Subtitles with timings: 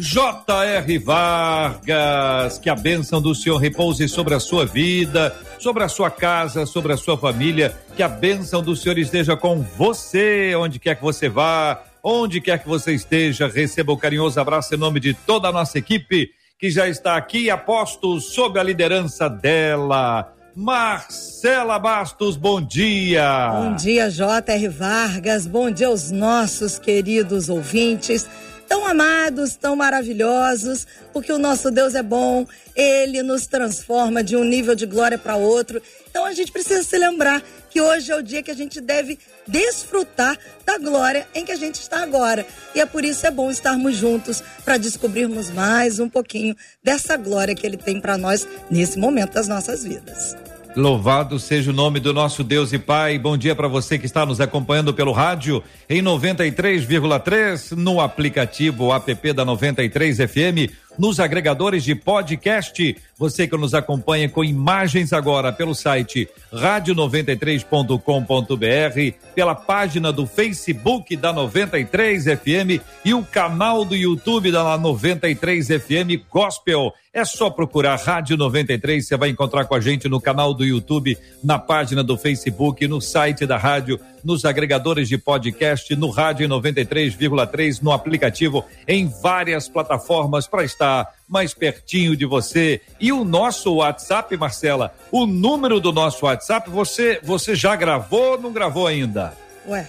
[0.00, 0.98] J.R.
[0.98, 6.64] Vargas, que a bênção do Senhor repouse sobre a sua vida, sobre a sua casa,
[6.64, 11.02] sobre a sua família, que a bênção do Senhor esteja com você, onde quer que
[11.02, 15.12] você vá, onde quer que você esteja, receba o um carinhoso abraço em nome de
[15.12, 20.32] toda a nossa equipe, que já está aqui, aposto, sob a liderança dela.
[20.56, 23.50] Marcela Bastos, bom dia.
[23.50, 24.68] Bom dia, J.R.
[24.68, 28.26] Vargas, bom dia aos nossos queridos ouvintes
[28.70, 34.44] tão amados, tão maravilhosos, porque o nosso Deus é bom, ele nos transforma de um
[34.44, 35.82] nível de glória para outro.
[36.08, 39.18] Então a gente precisa se lembrar que hoje é o dia que a gente deve
[39.44, 42.46] desfrutar da glória em que a gente está agora.
[42.72, 47.56] E é por isso é bom estarmos juntos para descobrirmos mais um pouquinho dessa glória
[47.56, 50.36] que ele tem para nós nesse momento das nossas vidas.
[50.76, 53.18] Louvado seja o nome do nosso Deus e Pai.
[53.18, 59.32] Bom dia para você que está nos acompanhando pelo rádio em 93,3 no aplicativo app
[59.32, 62.96] da 93 FM nos agregadores de podcast.
[63.18, 71.32] Você que nos acompanha com imagens agora pelo site rádio93.com.br, pela página do Facebook da
[71.32, 76.92] 93 FM e o canal do YouTube da 93 FM Gospel.
[77.12, 81.18] É só procurar Rádio 93, você vai encontrar com a gente no canal do YouTube,
[81.42, 87.80] na página do Facebook, no site da rádio, nos agregadores de podcast, no Rádio 93,3,
[87.82, 92.80] no aplicativo, em várias plataformas para estar mais pertinho de você.
[92.98, 98.40] E o nosso WhatsApp, Marcela, o número do nosso WhatsApp, você, você já gravou ou
[98.40, 99.32] não gravou ainda?
[99.68, 99.86] Ué,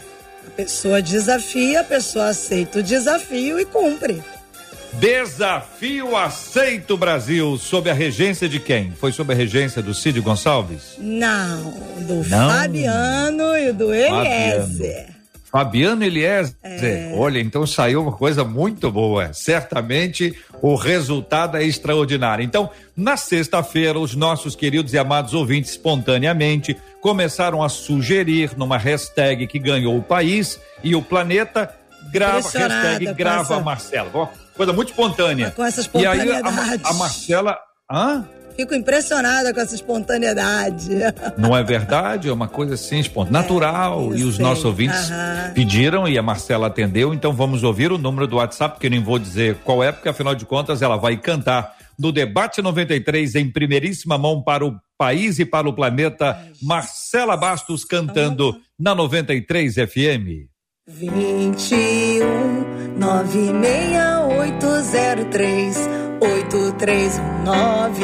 [0.47, 4.21] a pessoa desafia, a pessoa aceita o desafio e cumpre.
[4.93, 8.91] Desafio aceito Brasil, sob a regência de quem?
[8.91, 10.95] Foi sob a regência do Cid Gonçalves?
[10.97, 12.49] Não, do Não.
[12.49, 15.07] Fabiano e do Eliezer.
[15.51, 16.55] Fabiano Eliezer.
[16.63, 17.11] É.
[17.15, 19.33] Olha, então saiu uma coisa muito boa.
[19.33, 22.43] Certamente o resultado é extraordinário.
[22.43, 29.47] Então, na sexta-feira, os nossos queridos e amados ouvintes espontaneamente começaram a sugerir numa hashtag
[29.47, 31.73] que ganhou o país e o planeta
[32.11, 35.51] grava hashtag grava Marcela coisa muito espontânea.
[35.51, 36.29] Com essa espontaneidade.
[36.29, 37.57] E aí a, a Marcela.
[37.91, 38.25] Hã?
[38.55, 40.89] Fico impressionada com essa espontaneidade.
[41.37, 42.29] Não é verdade?
[42.29, 44.15] É uma coisa assim, espontânea, é, natural.
[44.15, 44.45] e os sei.
[44.45, 45.51] nossos ouvintes Aham.
[45.53, 47.13] pediram e a Marcela atendeu.
[47.13, 50.09] Então vamos ouvir o número do WhatsApp, que eu nem vou dizer qual é, porque
[50.09, 55.39] afinal de contas ela vai cantar no Debate 93 em primeiríssima mão para o país
[55.39, 56.37] e para o planeta.
[56.61, 60.50] Marcela Bastos cantando na 93 FM.
[60.91, 65.77] 21 96803
[66.19, 68.03] 8319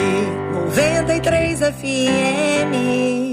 [0.53, 3.27] 93 FM.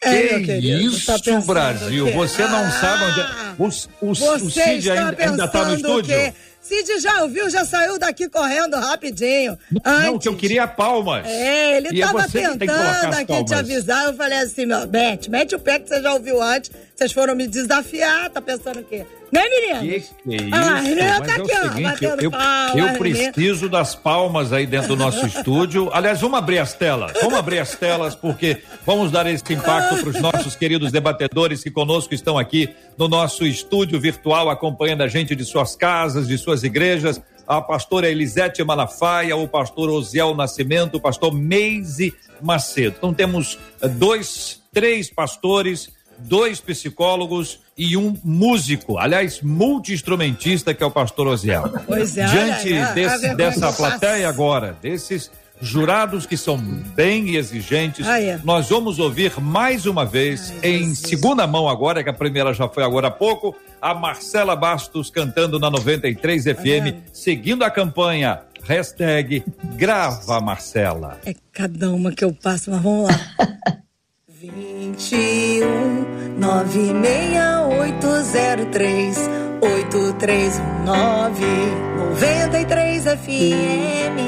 [0.00, 2.06] É, que isso, tá Brasil?
[2.06, 2.12] Que...
[2.12, 3.26] Você não ah, sabe onde é.
[3.58, 3.64] O,
[4.06, 6.14] o, o Cid ainda, ainda tá no estúdio?
[6.14, 9.58] Que Cid já ouviu, já saiu daqui correndo rapidinho.
[9.70, 10.22] Não, Antes.
[10.22, 11.26] que eu queria palmas.
[11.26, 14.06] É, ele e tava é tentando aqui te avisar.
[14.06, 16.70] Eu falei assim, meu, mete, mete o pé que você já ouviu antes.
[16.98, 19.06] Vocês foram me desafiar, tá pensando o quê?
[19.30, 19.80] Né, menino?
[19.82, 21.00] Que que é ah, isso?
[21.00, 24.88] Ah, Mas tá é aqui, o seguinte, ó, eu, eu preciso das palmas aí dentro
[24.88, 25.90] do nosso estúdio.
[25.92, 27.12] Aliás, vamos abrir as telas.
[27.22, 31.70] Vamos abrir as telas porque vamos dar esse impacto para os nossos queridos debatedores que
[31.70, 36.64] conosco estão aqui no nosso estúdio virtual, acompanhando a gente de suas casas, de suas
[36.64, 37.22] igrejas.
[37.46, 42.96] A pastora Elisete Malafaia, o pastor Osiel Nascimento, o pastor Meise Macedo.
[42.98, 50.86] Então temos eh, dois, três pastores dois psicólogos e um músico, aliás, multi-instrumentista, que é
[50.86, 51.64] o pastor Osiel.
[51.86, 58.20] Pois é, Diante olha, desse, dessa plateia agora, desses jurados que são bem exigentes, ah,
[58.20, 58.40] é.
[58.44, 60.98] nós vamos ouvir mais uma vez, Ai, em Jesus.
[61.00, 65.58] segunda mão agora, que a primeira já foi agora há pouco, a Marcela Bastos cantando
[65.58, 69.44] na 93 FM, seguindo a campanha hashtag
[69.76, 71.18] Grava Marcela.
[71.24, 73.20] É cada uma que eu passo, mas vamos lá.
[74.40, 76.06] 21
[76.38, 79.18] 96803
[79.60, 81.44] 8319
[81.96, 84.18] 93 FM.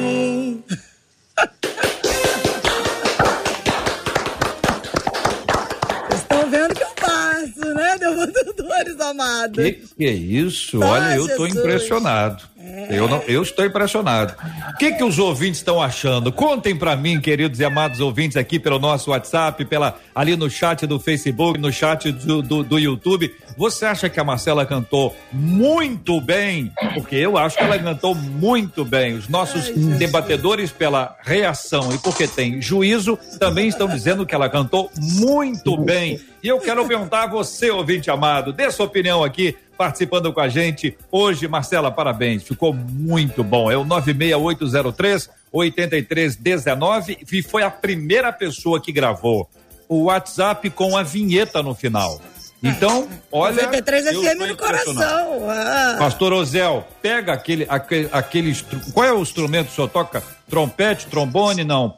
[6.12, 9.64] Estão vendo que eu passo, né, debatedores amados?
[9.64, 10.80] Que que é isso?
[10.82, 12.42] Olha, eu tô impressionado.
[12.90, 14.34] Eu, não, eu estou impressionado.
[14.74, 16.30] O que, que os ouvintes estão achando?
[16.30, 20.86] Contem para mim, queridos e amados ouvintes, aqui pelo nosso WhatsApp, pela, ali no chat
[20.86, 23.34] do Facebook, no chat do, do, do YouTube.
[23.56, 26.70] Você acha que a Marcela cantou muito bem?
[26.92, 29.14] Porque eu acho que ela cantou muito bem.
[29.14, 34.50] Os nossos Ai, debatedores, pela reação e porque tem juízo, também estão dizendo que ela
[34.50, 36.20] cantou muito bem.
[36.42, 40.48] E eu quero perguntar a você, ouvinte amado, dê sua opinião aqui participando com a
[40.50, 41.48] gente hoje.
[41.48, 43.70] Marcela, parabéns, ficou muito bom.
[43.70, 49.48] É o 96803 8319 e foi a primeira pessoa que gravou
[49.88, 52.20] o WhatsApp com a vinheta no final.
[52.62, 53.62] Então, olha.
[53.62, 55.50] 93 FM no coração.
[55.50, 55.96] Ah.
[55.98, 58.54] Pastor Ozel, pega aquele, aquele, aquele.
[58.92, 60.22] Qual é o instrumento que o senhor toca?
[60.46, 61.64] Trompete, trombone?
[61.64, 61.96] Não.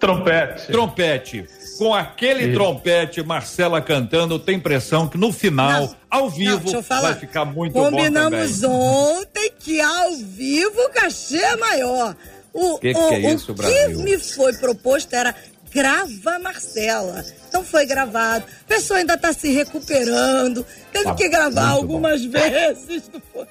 [0.00, 0.72] Trompete.
[0.72, 1.46] Trompete
[1.78, 7.14] com aquele trompete, Marcela cantando, tem impressão que no final, não, ao vivo, não, vai
[7.14, 12.16] ficar muito Combinamos bom Combinamos ontem que ao vivo o cachê é maior.
[12.52, 13.88] O que, o, que é isso, o Brasil?
[13.88, 15.34] que me foi proposto era
[15.72, 17.22] grava Marcela.
[17.48, 18.46] Então foi gravado.
[18.62, 20.64] A pessoa ainda está se recuperando.
[20.90, 22.32] Teve tá que gravar algumas bom.
[22.32, 23.46] vezes, não foi?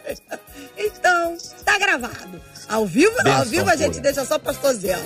[0.78, 2.42] Então, tá gravado.
[2.68, 5.00] Ao vivo, ao vivo a gente deixa só pastor Zé.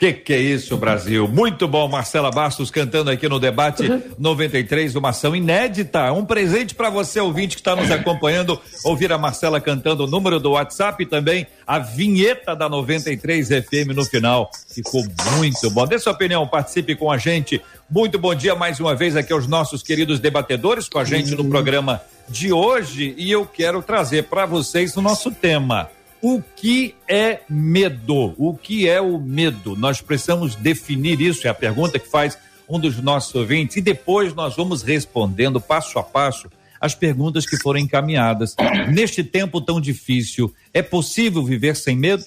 [0.00, 1.28] Que que é isso, Brasil?
[1.28, 3.82] Muito bom, Marcela Bastos cantando aqui no debate
[4.18, 6.10] 93, uma ação inédita.
[6.10, 10.40] Um presente para você, ouvinte que está nos acompanhando, ouvir a Marcela cantando o número
[10.40, 14.50] do WhatsApp e também a vinheta da 93 FM no final.
[14.74, 15.04] Ficou
[15.36, 15.86] muito bom.
[15.86, 17.60] Dê sua opinião, participe com a gente.
[17.90, 21.44] Muito bom dia mais uma vez aqui aos nossos queridos debatedores com a gente no
[21.44, 25.90] programa de hoje e eu quero trazer para vocês o nosso tema
[26.22, 28.34] o que é medo?
[28.36, 29.74] O que é o medo?
[29.76, 32.36] Nós precisamos definir isso, é a pergunta que faz
[32.68, 36.50] um dos nossos ouvintes, e depois nós vamos respondendo passo a passo
[36.80, 38.56] as perguntas que foram encaminhadas.
[38.90, 42.24] Neste tempo tão difícil, é possível viver sem medo?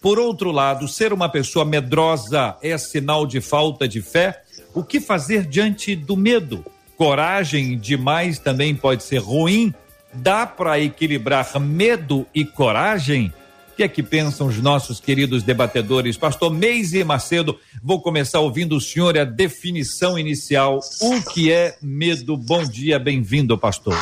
[0.00, 4.42] Por outro lado, ser uma pessoa medrosa é sinal de falta de fé?
[4.72, 6.64] O que fazer diante do medo?
[6.96, 9.74] Coragem demais também pode ser ruim
[10.18, 13.32] Dá para equilibrar medo e coragem?
[13.72, 16.16] O que é que pensam os nossos queridos debatedores?
[16.16, 20.80] Pastor Meise Macedo, vou começar ouvindo o senhor a definição inicial.
[21.02, 22.34] O que é medo?
[22.36, 23.94] Bom dia, bem-vindo, pastor.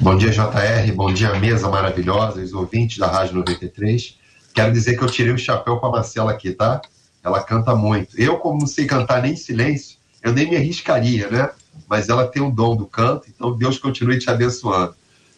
[0.00, 4.18] Bom dia, JR, bom dia, mesa maravilhosa, os ouvintes da Rádio 93.
[4.52, 6.80] Quero dizer que eu tirei o chapéu para a Marcela aqui, tá?
[7.22, 8.20] Ela canta muito.
[8.20, 11.50] Eu, como não sei cantar nem em silêncio, eu nem me arriscaria, né?
[11.88, 14.94] Mas ela tem o dom do canto, então Deus continue te abençoando.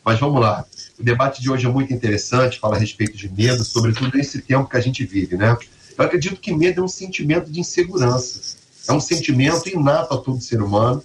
[0.09, 0.65] Mas vamos lá.
[0.99, 4.67] O debate de hoje é muito interessante, fala a respeito de medo, sobretudo nesse tempo
[4.67, 5.55] que a gente vive, né?
[5.99, 8.57] Eu acredito que medo é um sentimento de insegurança.
[8.89, 11.03] É um sentimento inato a todo ser humano.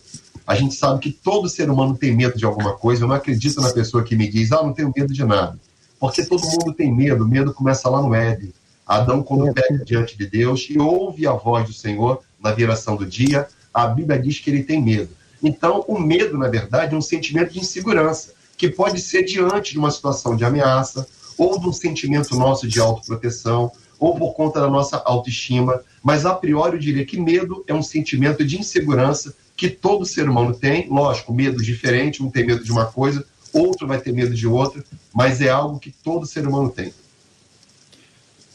[0.47, 3.03] A gente sabe que todo ser humano tem medo de alguma coisa.
[3.03, 5.59] Eu não acredito na pessoa que me diz, ah, não tenho medo de nada.
[5.99, 7.25] Porque todo mundo tem medo.
[7.25, 8.53] O medo começa lá no Éden.
[8.87, 13.05] Adão, quando pega diante de Deus e ouve a voz do Senhor na viração do
[13.05, 15.09] dia, a Bíblia diz que ele tem medo.
[15.43, 19.79] Então, o medo, na verdade, é um sentimento de insegurança que pode ser diante de
[19.79, 21.07] uma situação de ameaça,
[21.37, 25.81] ou de um sentimento nosso de autoproteção, ou por conta da nossa autoestima.
[26.01, 30.29] Mas, a priori, eu diria que medo é um sentimento de insegurança que todo ser
[30.29, 30.87] humano tem.
[30.89, 34.83] Lógico, medo diferente, um tem medo de uma coisa, outro vai ter medo de outra,
[35.13, 36.93] mas é algo que todo ser humano tem.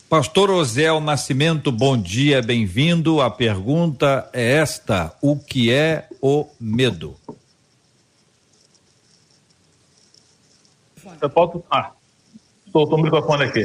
[0.09, 3.21] Pastor Osel Nascimento, bom dia, bem-vindo.
[3.21, 7.14] A pergunta é esta: o que é o medo?
[11.20, 11.64] Eu posso.
[11.70, 11.92] Ah,
[12.70, 13.64] soltou o microfone aqui.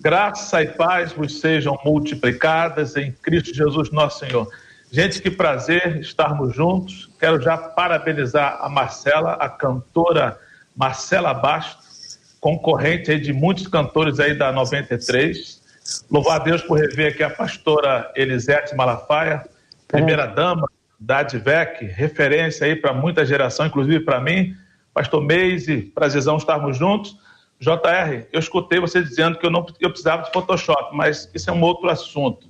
[0.00, 4.48] Graça e paz vos sejam multiplicadas em Cristo Jesus, nosso Senhor.
[4.90, 7.08] Gente, que prazer estarmos juntos.
[7.18, 10.38] Quero já parabenizar a Marcela, a cantora
[10.76, 15.62] Marcela Bastos, concorrente de muitos cantores aí da 93.
[16.10, 19.42] Louvar a Deus por rever aqui a pastora Elisete Malafaia,
[19.88, 20.68] primeira dama
[20.98, 24.54] da Advec, referência aí para muita geração, inclusive para mim.
[24.94, 27.16] Pastor Meise, prazerzão estarmos juntos.
[27.58, 31.52] JR, eu escutei você dizendo que eu não eu precisava de Photoshop, mas isso é
[31.52, 32.48] um outro assunto.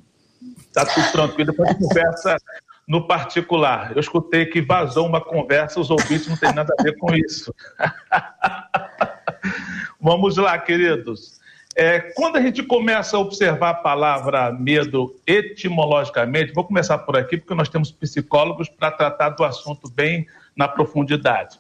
[0.59, 2.37] Está tudo tranquilo, depois gente conversa
[2.89, 3.93] no particular.
[3.95, 7.55] Eu escutei que vazou uma conversa, os ouvintes não têm nada a ver com isso.
[10.01, 11.41] Vamos lá, queridos.
[11.75, 17.39] É, quando a gente começa a observar a palavra medo etimologicamente, vou começar por aqui,
[17.39, 21.59] porque nós temos psicólogos para tratar do assunto bem na profundidade.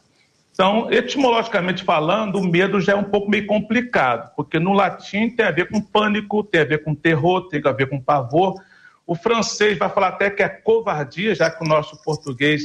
[0.62, 5.44] Então, etimologicamente falando, o medo já é um pouco meio complicado, porque no latim tem
[5.44, 8.54] a ver com pânico, tem a ver com terror, tem a ver com pavor.
[9.04, 12.62] O francês vai falar até que é covardia, já que o nosso português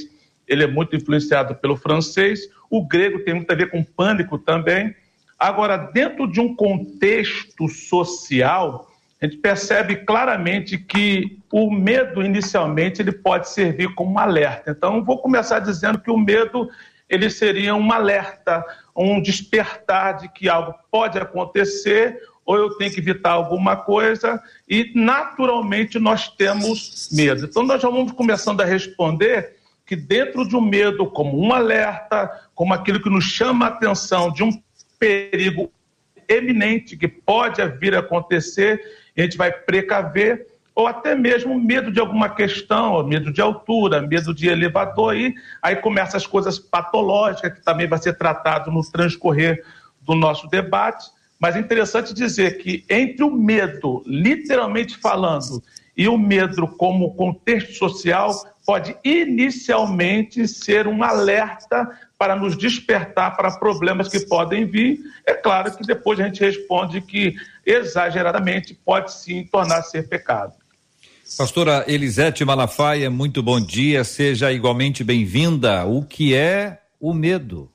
[0.47, 2.41] ele é muito influenciado pelo francês.
[2.69, 4.95] O grego tem muito a ver com pânico também.
[5.39, 13.11] Agora, dentro de um contexto social, a gente percebe claramente que o medo, inicialmente, ele
[13.11, 14.69] pode servir como um alerta.
[14.69, 16.69] Então, vou começar dizendo que o medo
[17.09, 22.99] ele seria um alerta, um despertar de que algo pode acontecer ou eu tenho que
[22.99, 27.45] evitar alguma coisa e naturalmente nós temos medo.
[27.45, 32.29] Então nós já vamos começando a responder que dentro de um medo como um alerta,
[32.55, 34.51] como aquilo que nos chama a atenção de um
[34.97, 35.71] perigo
[36.27, 38.81] eminente que pode vir a acontecer,
[39.17, 44.31] a gente vai precaver ou até mesmo medo de alguma questão, medo de altura, medo
[44.31, 49.65] de elevador, aí, aí começam as coisas patológicas, que também vai ser tratado no transcorrer
[50.01, 51.09] do nosso debate.
[51.39, 55.63] Mas é interessante dizer que entre o medo, literalmente falando,
[55.97, 58.31] e o medo como contexto social,
[58.63, 64.99] pode inicialmente ser um alerta para nos despertar para problemas que podem vir.
[65.25, 70.53] É claro que depois a gente responde que exageradamente pode sim tornar ser pecado.
[71.35, 75.85] Pastora Elisete Malafaia, muito bom dia, seja igualmente bem-vinda.
[75.85, 77.69] O que é o medo?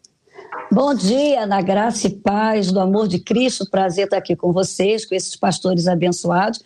[0.70, 5.04] Bom dia, na graça e paz do amor de Cristo, prazer estar aqui com vocês,
[5.04, 6.62] com esses pastores abençoados.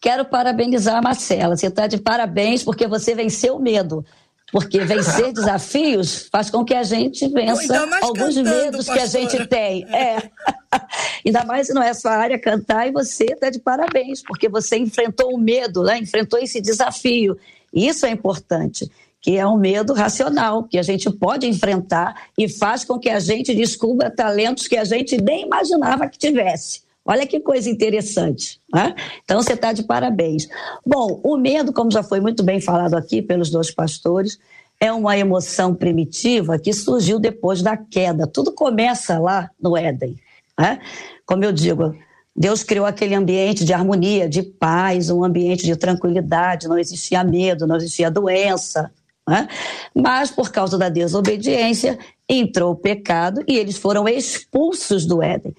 [0.00, 4.04] Quero parabenizar a Marcela, você está de parabéns porque você venceu o medo.
[4.52, 9.84] Porque vencer desafios faz com que a gente vença alguns medos que a gente tem.
[9.94, 10.30] É.
[11.24, 14.76] Ainda mais se não é sua área cantar e você está de parabéns, porque você
[14.76, 15.98] enfrentou o medo, né?
[15.98, 17.36] enfrentou esse desafio.
[17.72, 22.84] Isso é importante, que é um medo racional, que a gente pode enfrentar e faz
[22.84, 26.83] com que a gente descubra talentos que a gente nem imaginava que tivesse.
[27.04, 28.60] Olha que coisa interessante.
[28.72, 28.94] Né?
[29.24, 30.48] Então você está de parabéns.
[30.84, 34.38] Bom, o medo, como já foi muito bem falado aqui pelos dois pastores,
[34.80, 38.26] é uma emoção primitiva que surgiu depois da queda.
[38.26, 40.18] Tudo começa lá no Éden.
[40.58, 40.80] Né?
[41.26, 41.94] Como eu digo,
[42.34, 47.66] Deus criou aquele ambiente de harmonia, de paz, um ambiente de tranquilidade, não existia medo,
[47.66, 48.90] não existia doença.
[49.28, 49.48] Né?
[49.94, 55.54] Mas por causa da desobediência, entrou o pecado e eles foram expulsos do Éden.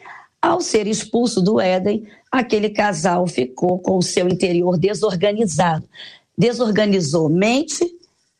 [0.45, 5.89] Ao ser expulso do Éden, aquele casal ficou com o seu interior desorganizado.
[6.37, 7.83] Desorganizou mente,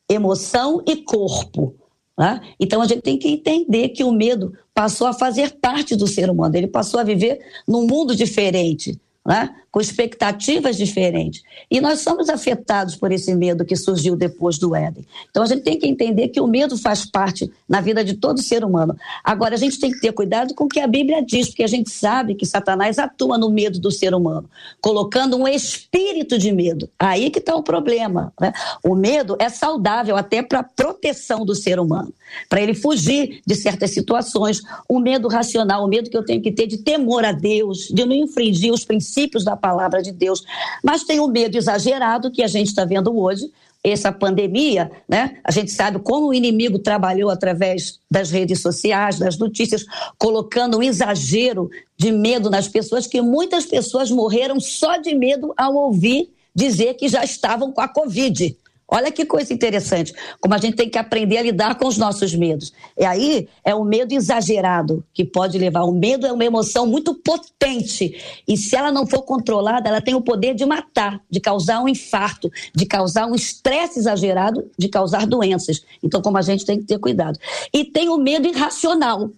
[0.08, 1.74] emoção e corpo.
[2.16, 2.42] Né?
[2.60, 6.30] Então a gente tem que entender que o medo passou a fazer parte do ser
[6.30, 9.50] humano, ele passou a viver num mundo diferente né?
[9.76, 11.44] Com expectativas diferentes.
[11.70, 15.06] E nós somos afetados por esse medo que surgiu depois do Éden.
[15.30, 18.42] Então a gente tem que entender que o medo faz parte na vida de todo
[18.42, 18.96] ser humano.
[19.22, 21.68] Agora a gente tem que ter cuidado com o que a Bíblia diz, porque a
[21.68, 26.90] gente sabe que Satanás atua no medo do ser humano, colocando um espírito de medo.
[26.98, 28.32] Aí que está o problema.
[28.40, 28.54] Né?
[28.82, 32.14] O medo é saudável até para a proteção do ser humano,
[32.48, 34.62] para ele fugir de certas situações.
[34.88, 38.06] O medo racional, o medo que eu tenho que ter de temor a Deus, de
[38.06, 40.44] não infringir os princípios da palavra de Deus,
[40.84, 43.52] mas tem um medo exagerado que a gente está vendo hoje,
[43.84, 45.38] essa pandemia, né?
[45.44, 49.84] A gente sabe como o inimigo trabalhou através das redes sociais, das notícias,
[50.18, 55.76] colocando um exagero de medo nas pessoas, que muitas pessoas morreram só de medo ao
[55.76, 58.56] ouvir dizer que já estavam com a Covid.
[58.96, 62.34] Olha que coisa interessante, como a gente tem que aprender a lidar com os nossos
[62.34, 62.72] medos.
[62.98, 65.84] E aí é o medo exagerado que pode levar.
[65.84, 68.16] O medo é uma emoção muito potente
[68.48, 71.90] e se ela não for controlada, ela tem o poder de matar, de causar um
[71.90, 75.84] infarto, de causar um estresse exagerado, de causar doenças.
[76.02, 77.38] Então, como a gente tem que ter cuidado.
[77.74, 79.30] E tem o medo irracional.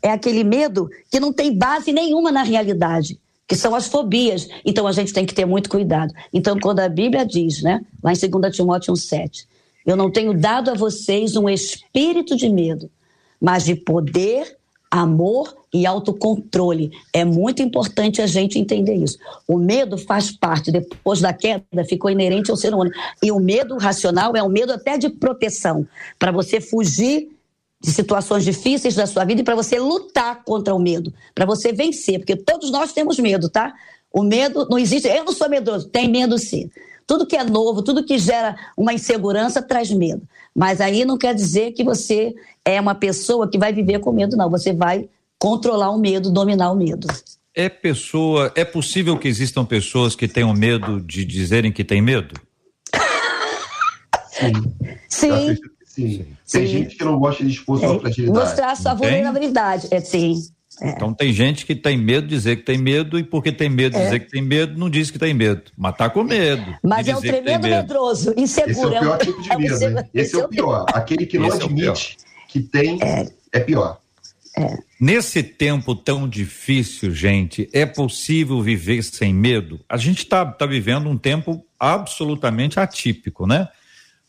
[0.00, 3.20] É aquele medo que não tem base nenhuma na realidade
[3.52, 4.48] que são as fobias.
[4.64, 6.14] Então a gente tem que ter muito cuidado.
[6.32, 9.44] Então, quando a Bíblia diz, né, lá em 2 Timóteo 1,7,
[9.84, 12.90] eu não tenho dado a vocês um espírito de medo,
[13.38, 14.56] mas de poder,
[14.90, 16.92] amor e autocontrole.
[17.12, 19.18] É muito importante a gente entender isso.
[19.46, 22.90] O medo faz parte, depois da queda, ficou inerente ao ser humano.
[23.22, 25.86] E o medo racional é um medo até de proteção,
[26.18, 27.28] para você fugir
[27.82, 31.72] de situações difíceis da sua vida e para você lutar contra o medo, para você
[31.72, 33.74] vencer, porque todos nós temos medo, tá?
[34.12, 36.70] O medo não existe, eu não sou medroso, tem medo sim.
[37.06, 40.22] Tudo que é novo, tudo que gera uma insegurança traz medo.
[40.54, 42.32] Mas aí não quer dizer que você
[42.64, 44.48] é uma pessoa que vai viver com medo, não.
[44.48, 47.08] Você vai controlar o medo, dominar o medo.
[47.54, 52.34] É pessoa, é possível que existam pessoas que tenham medo de dizerem que têm medo?
[54.30, 54.52] Sim.
[55.08, 55.56] Sim.
[55.94, 56.26] Sim.
[56.50, 58.46] Tem gente que não gosta de expor sua é, fragilidade.
[58.46, 60.40] Mostrar sua vulnerabilidade, é, sim.
[60.80, 60.88] É.
[60.88, 63.92] Então tem gente que tem medo de dizer que tem medo e porque tem medo
[63.92, 64.04] de é.
[64.06, 65.70] dizer que tem medo, não diz que tem medo.
[65.76, 66.74] Mas tá com medo.
[66.82, 68.70] Mas é o tremendo medroso, inseguro.
[68.72, 70.08] Esse é o pior tipo de medo, né?
[70.14, 70.86] Esse é o pior.
[70.94, 72.16] Aquele que não Esse admite
[72.48, 72.98] que tem
[73.52, 73.98] é pior.
[74.56, 74.78] É.
[74.98, 79.80] Nesse tempo tão difícil, gente, é possível viver sem medo?
[79.88, 83.68] A gente está tá vivendo um tempo absolutamente atípico, né?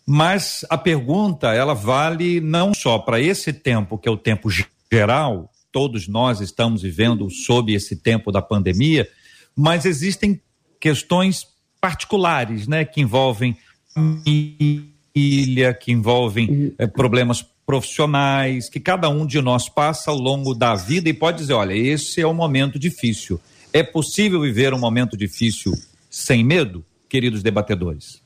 [0.06, 4.50] Mas a pergunta, ela vale não só para esse tempo, que é o tempo
[4.92, 9.08] geral, todos nós estamos vivendo sob esse tempo da pandemia,
[9.56, 10.40] mas existem
[10.80, 11.48] questões
[11.80, 13.58] particulares, né, que envolvem
[13.94, 20.76] família, que envolvem é, problemas profissionais, que cada um de nós passa ao longo da
[20.76, 23.40] vida e pode dizer, olha, esse é um momento difícil.
[23.72, 25.74] É possível viver um momento difícil
[26.10, 28.23] sem medo, queridos debatedores?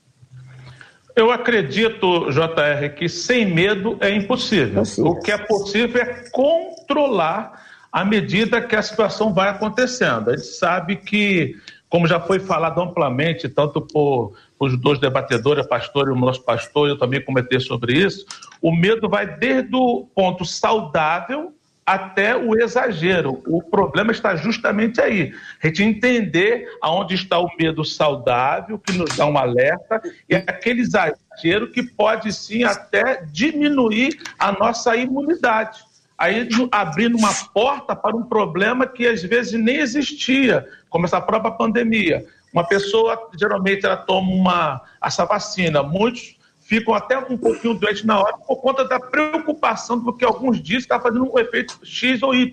[1.18, 4.84] Eu acredito, JR, que sem medo é impossível.
[5.00, 10.30] O que é possível é controlar à medida que a situação vai acontecendo.
[10.30, 11.56] A gente sabe que,
[11.90, 16.16] como já foi falado amplamente, tanto por, por os dois debatedores, a pastora e o
[16.16, 18.24] nosso pastor, eu também comentei sobre isso,
[18.62, 21.52] o medo vai desde o ponto saudável
[21.88, 23.42] até o exagero.
[23.48, 25.34] O problema está justamente aí.
[25.64, 30.82] A gente entender aonde está o medo saudável, que nos dá um alerta, e aquele
[30.82, 35.80] exagero que pode sim até diminuir a nossa imunidade.
[36.18, 41.52] Aí abrindo uma porta para um problema que às vezes nem existia, como essa própria
[41.52, 42.26] pandemia.
[42.52, 45.82] Uma pessoa, geralmente, ela toma uma, essa vacina.
[45.82, 46.36] Muitos
[46.68, 51.00] ficam até um pouquinho doentes na hora por conta da preocupação, porque alguns dias está
[51.00, 52.52] fazendo um efeito X ou Y.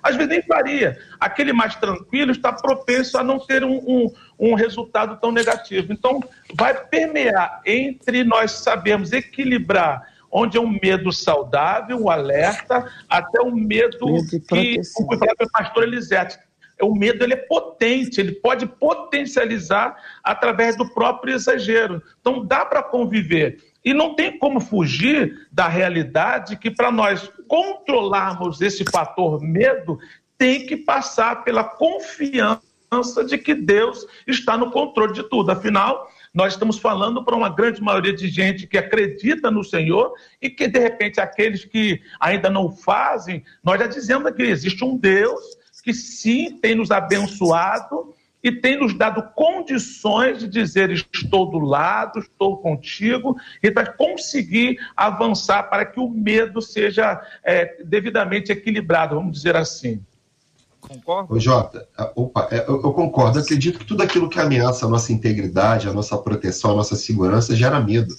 [0.00, 0.96] Às vezes nem faria.
[1.18, 5.92] Aquele mais tranquilo está propenso a não ter um, um, um resultado tão negativo.
[5.92, 6.22] Então,
[6.54, 13.52] vai permear entre nós sabermos equilibrar onde é um medo saudável, um alerta, até um
[13.52, 14.06] medo,
[14.48, 16.38] que, pelo pastor Elisete,
[16.82, 22.02] o medo ele é potente, ele pode potencializar através do próprio exagero.
[22.20, 23.58] Então dá para conviver.
[23.84, 29.98] E não tem como fugir da realidade que para nós controlarmos esse fator medo,
[30.36, 32.60] tem que passar pela confiança
[33.26, 35.50] de que Deus está no controle de tudo.
[35.50, 40.12] Afinal, nós estamos falando para uma grande maioria de gente que acredita no Senhor
[40.42, 44.96] e que, de repente, aqueles que ainda não fazem, nós já dizemos que existe um
[44.96, 45.40] Deus
[45.86, 52.18] que sim tem nos abençoado e tem nos dado condições de dizer estou do lado,
[52.18, 59.36] estou contigo, e para conseguir avançar para que o medo seja é, devidamente equilibrado, vamos
[59.36, 60.02] dizer assim.
[60.80, 61.32] Concordo?
[61.32, 63.38] Ô, Jota, opa, é, eu, eu, concordo.
[63.38, 66.96] Eu acredito que tudo aquilo que ameaça a nossa integridade, a nossa proteção, a nossa
[66.96, 68.12] segurança gera medo.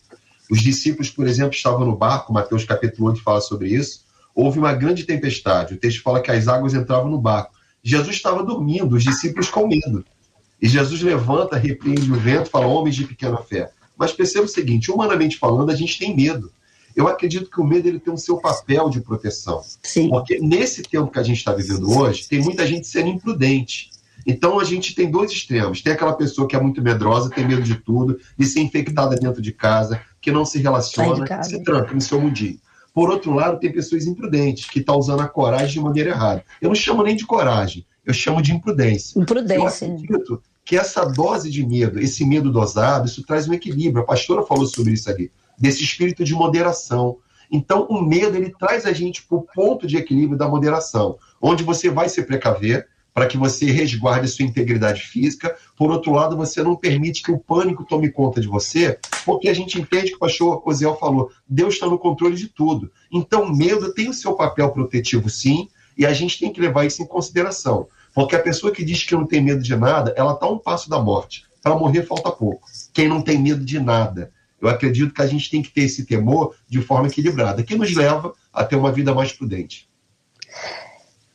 [0.50, 4.06] Os discípulos, por exemplo, estavam no barco, Mateus capítulo 8 fala sobre isso.
[4.34, 5.74] Houve uma grande tempestade.
[5.74, 7.57] O texto fala que as águas entravam no barco.
[7.84, 10.04] Jesus estava dormindo, os discípulos com medo.
[10.62, 13.70] E Jesus levanta, repreende o vento, fala: homens de pequena fé.
[13.98, 16.52] Mas perceba o seguinte: humanamente falando, a gente tem medo.
[16.96, 19.62] Eu acredito que o medo ele tem o seu papel de proteção.
[19.84, 20.10] Sim.
[20.10, 23.92] Porque nesse tempo que a gente está vivendo hoje, tem muita gente sendo imprudente.
[24.26, 25.82] Então a gente tem dois extremos.
[25.82, 29.42] Tem aquela pessoa que é muito medrosa, tem medo de tudo, de ser infectada dentro
[29.42, 32.60] de casa, que não se relaciona, se tranca no seu mundinho.
[32.98, 36.44] Por outro lado, tem pessoas imprudentes, que estão tá usando a coragem de maneira errada.
[36.60, 39.20] Eu não chamo nem de coragem, eu chamo de imprudência.
[39.20, 39.86] Imprudência.
[39.86, 44.02] Eu acredito que essa dose de medo, esse medo dosado, isso traz um equilíbrio.
[44.02, 47.18] A pastora falou sobre isso ali, desse espírito de moderação.
[47.52, 51.64] Então, o medo, ele traz a gente para o ponto de equilíbrio da moderação, onde
[51.64, 55.58] você vai se precaver, para que você resguarde sua integridade física.
[55.76, 59.56] Por outro lado, você não permite que o pânico tome conta de você, porque a
[59.56, 62.92] gente entende que o pastor Osiel falou, Deus está no controle de tudo.
[63.12, 66.86] Então, o medo tem o seu papel protetivo, sim, e a gente tem que levar
[66.86, 67.88] isso em consideração.
[68.14, 70.88] Porque a pessoa que diz que não tem medo de nada, ela está um passo
[70.88, 71.44] da morte.
[71.64, 72.70] Para morrer falta pouco.
[72.94, 74.32] Quem não tem medo de nada.
[74.62, 77.96] Eu acredito que a gente tem que ter esse temor de forma equilibrada, que nos
[77.96, 79.90] leva a ter uma vida mais prudente.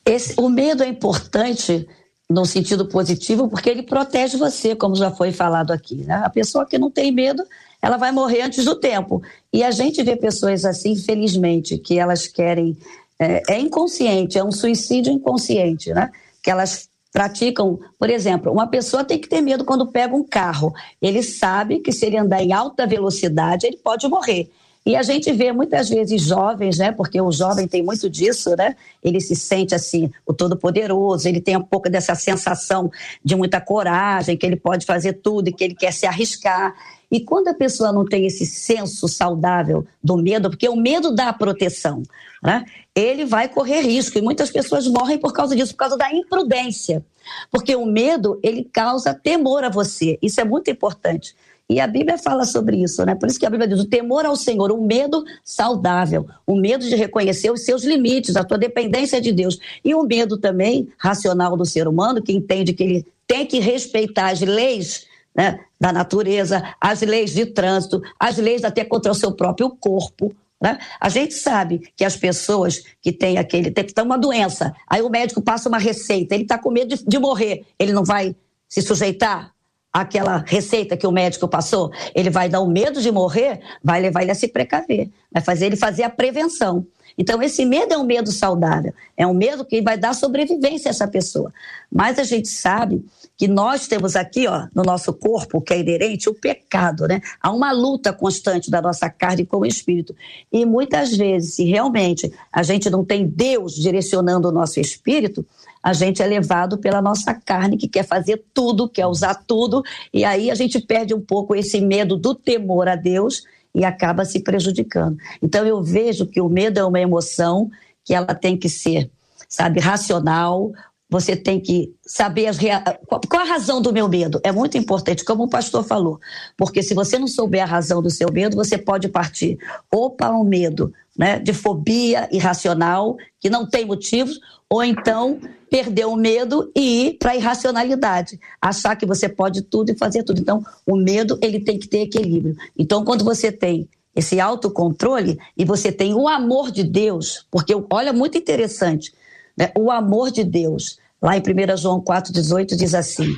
[0.04, 1.86] Esse, o medo é importante
[2.28, 5.96] no sentido positivo porque ele protege você, como já foi falado aqui.
[5.96, 6.14] Né?
[6.24, 7.44] A pessoa que não tem medo,
[7.80, 9.22] ela vai morrer antes do tempo.
[9.52, 12.76] E a gente vê pessoas assim, infelizmente, que elas querem.
[13.18, 16.10] É, é inconsciente, é um suicídio inconsciente, né?
[16.42, 20.72] Que elas praticam, por exemplo, uma pessoa tem que ter medo quando pega um carro.
[21.00, 24.50] Ele sabe que se ele andar em alta velocidade, ele pode morrer.
[24.84, 26.90] E a gente vê muitas vezes jovens, né?
[26.90, 28.74] Porque o jovem tem muito disso, né?
[29.02, 32.90] Ele se sente assim, o todo-poderoso, ele tem um pouco dessa sensação
[33.24, 36.74] de muita coragem, que ele pode fazer tudo e que ele quer se arriscar.
[37.12, 41.32] E quando a pessoa não tem esse senso saudável do medo, porque o medo dá
[41.32, 42.02] proteção,
[42.42, 42.64] né?
[42.94, 47.04] Ele vai correr risco e muitas pessoas morrem por causa disso, por causa da imprudência.
[47.50, 50.18] Porque o medo, ele causa temor a você.
[50.20, 51.36] Isso é muito importante.
[51.72, 53.14] E a Bíblia fala sobre isso, né?
[53.14, 56.86] Por isso que a Bíblia diz: o temor ao Senhor, o medo saudável, o medo
[56.86, 59.58] de reconhecer os seus limites, a tua dependência de Deus.
[59.82, 64.30] E o medo também racional do ser humano, que entende que ele tem que respeitar
[64.30, 69.32] as leis né, da natureza, as leis de trânsito, as leis até contra o seu
[69.32, 70.34] próprio corpo.
[70.60, 70.78] Né?
[71.00, 75.00] A gente sabe que as pessoas que têm aquele, tem que ter uma doença, aí
[75.00, 78.36] o médico passa uma receita, ele está com medo de, de morrer, ele não vai
[78.68, 79.52] se sujeitar
[79.92, 84.22] àquela receita que o médico passou, ele vai dar o medo de morrer, vai levar
[84.22, 86.86] ele a se precaver, vai fazer ele fazer a prevenção.
[87.16, 90.92] Então, esse medo é um medo saudável, é um medo que vai dar sobrevivência a
[90.92, 91.52] essa pessoa.
[91.90, 93.04] Mas a gente sabe
[93.36, 97.20] que nós temos aqui, ó, no nosso corpo, que é inerente, o pecado, né?
[97.40, 100.14] Há uma luta constante da nossa carne com o espírito.
[100.50, 105.44] E muitas vezes, se realmente a gente não tem Deus direcionando o nosso espírito,
[105.82, 110.24] a gente é levado pela nossa carne, que quer fazer tudo, quer usar tudo, e
[110.24, 113.42] aí a gente perde um pouco esse medo do temor a Deus
[113.74, 115.16] e acaba se prejudicando.
[115.42, 117.70] Então eu vejo que o medo é uma emoção
[118.04, 119.10] que ela tem que ser,
[119.48, 120.72] sabe, racional.
[121.08, 122.82] Você tem que saber as rea...
[123.06, 124.40] qual a razão do meu medo.
[124.44, 126.20] É muito importante, como o pastor falou,
[126.56, 129.58] porque se você não souber a razão do seu medo, você pode partir
[129.90, 134.40] ou para um medo né, de fobia irracional, que não tem motivos,
[134.72, 135.38] ou então
[135.70, 140.22] perder o medo e ir para a irracionalidade, achar que você pode tudo e fazer
[140.22, 140.40] tudo.
[140.40, 142.56] Então, o medo ele tem que ter equilíbrio.
[142.78, 148.14] Então, quando você tem esse autocontrole e você tem o amor de Deus, porque olha
[148.14, 149.12] muito interessante,
[149.54, 149.70] né?
[149.76, 153.36] o amor de Deus, lá em 1 João 4,18 diz assim: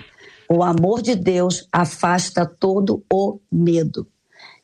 [0.48, 4.06] o amor de Deus afasta todo o medo.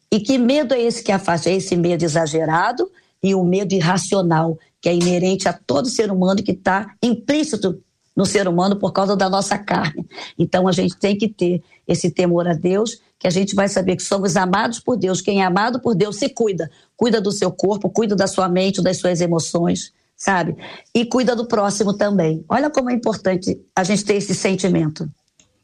[0.08, 1.50] E que medo é esse que afasta?
[1.50, 2.88] É esse medo exagerado
[3.22, 7.82] e o medo irracional, que é inerente a todo ser humano que está implícito
[8.16, 10.06] no ser humano por causa da nossa carne.
[10.38, 13.96] Então a gente tem que ter esse temor a Deus, que a gente vai saber
[13.96, 15.20] que somos amados por Deus.
[15.20, 18.82] Quem é amado por Deus se cuida, cuida do seu corpo, cuida da sua mente,
[18.82, 20.56] das suas emoções, sabe?
[20.94, 22.44] E cuida do próximo também.
[22.48, 25.08] Olha como é importante a gente ter esse sentimento.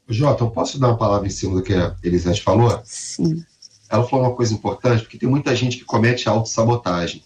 [0.09, 2.79] Jota, eu posso dar uma palavra em cima do que a Elisete falou?
[2.85, 3.43] Sim.
[3.89, 7.23] Ela falou uma coisa importante, porque tem muita gente que comete autossabotagem.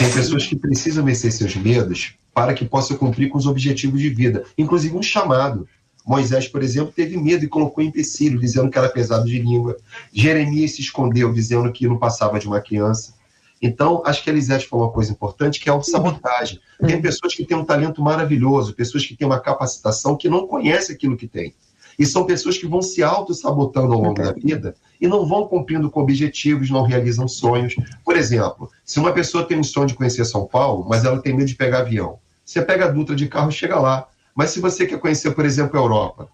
[0.00, 4.08] Tem pessoas que precisam vencer seus medos para que possam cumprir com os objetivos de
[4.08, 5.68] vida, inclusive um chamado.
[6.06, 9.76] Moisés, por exemplo, teve medo e colocou empecilho, dizendo que era pesado de língua.
[10.10, 13.12] Jeremias se escondeu, dizendo que não passava de uma criança.
[13.60, 16.58] Então, acho que a Elisete falou uma coisa importante, que é a autossabotagem.
[16.86, 20.96] Tem pessoas que têm um talento maravilhoso, pessoas que têm uma capacitação que não conhecem
[20.96, 21.54] aquilo que têm.
[22.00, 25.90] E são pessoas que vão se auto-sabotando ao longo da vida e não vão cumprindo
[25.90, 27.76] com objetivos, não realizam sonhos.
[28.02, 31.36] Por exemplo, se uma pessoa tem um sonho de conhecer São Paulo, mas ela tem
[31.36, 34.08] medo de pegar avião, você pega a Dutra de carro e chega lá.
[34.34, 36.28] Mas se você quer conhecer, por exemplo, a Europa,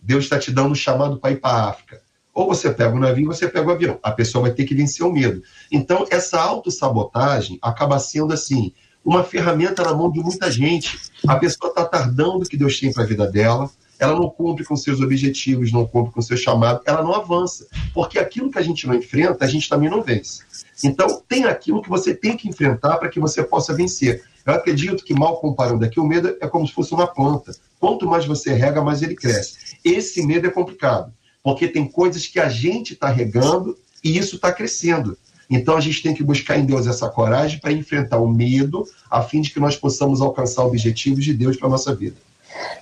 [0.00, 2.02] Deus está te dando um chamado para ir para a África.
[2.34, 4.00] Ou você pega o navio, ou você pega o avião.
[4.02, 5.40] A pessoa vai ter que vencer o medo.
[5.70, 8.72] Então, essa autossabotagem acaba sendo assim,
[9.04, 10.98] uma ferramenta na mão de muita gente.
[11.28, 13.70] A pessoa está tardando o que Deus tem para a vida dela,
[14.02, 17.66] ela não cumpre com seus objetivos, não cumpre com seu chamado, ela não avança.
[17.94, 20.42] Porque aquilo que a gente não enfrenta, a gente também não vence.
[20.82, 24.24] Então, tem aquilo que você tem que enfrentar para que você possa vencer.
[24.44, 27.54] Eu acredito que, mal comparando aqui, o medo é como se fosse uma planta.
[27.78, 29.76] Quanto mais você rega, mais ele cresce.
[29.84, 34.52] Esse medo é complicado, porque tem coisas que a gente está regando e isso está
[34.52, 35.16] crescendo.
[35.48, 39.22] Então a gente tem que buscar em Deus essa coragem para enfrentar o medo, a
[39.22, 42.16] fim de que nós possamos alcançar objetivos de Deus para a nossa vida.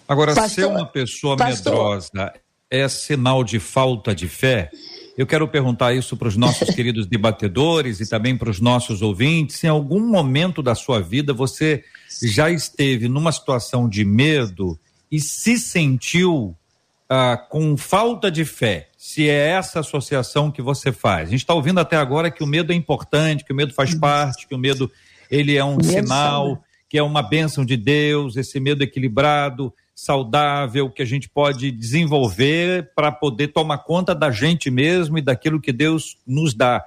[0.08, 1.72] Agora, pastor, ser uma pessoa pastor.
[1.72, 2.32] medrosa
[2.70, 4.70] é sinal de falta de fé?
[5.16, 9.62] Eu quero perguntar isso para os nossos queridos debatedores e também para os nossos ouvintes.
[9.62, 11.84] Em algum momento da sua vida você
[12.22, 14.78] já esteve numa situação de medo
[15.10, 16.56] e se sentiu
[17.08, 18.88] ah, com falta de fé?
[18.96, 21.28] Se é essa associação que você faz.
[21.28, 23.94] A gente está ouvindo até agora que o medo é importante, que o medo faz
[23.94, 24.90] parte, que o medo
[25.30, 31.00] ele é um sinal que é uma bênção de Deus, esse medo equilibrado, saudável, que
[31.00, 36.18] a gente pode desenvolver para poder tomar conta da gente mesmo e daquilo que Deus
[36.26, 36.84] nos dá.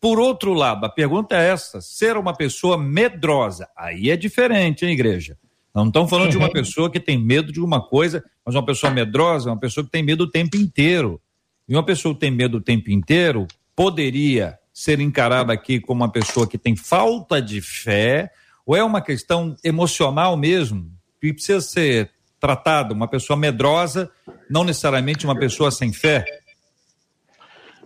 [0.00, 4.92] Por outro lado, a pergunta é essa: ser uma pessoa medrosa, aí é diferente, hein,
[4.92, 5.38] igreja?
[5.72, 8.92] Não estamos falando de uma pessoa que tem medo de uma coisa, mas uma pessoa
[8.92, 11.20] medrosa é uma pessoa que tem medo o tempo inteiro.
[11.68, 16.10] E uma pessoa que tem medo o tempo inteiro poderia ser encarada aqui como uma
[16.10, 18.32] pessoa que tem falta de fé,
[18.66, 22.94] ou é uma questão emocional mesmo, que precisa ser tratada?
[22.94, 24.10] Uma pessoa medrosa,
[24.48, 26.24] não necessariamente uma pessoa sem fé?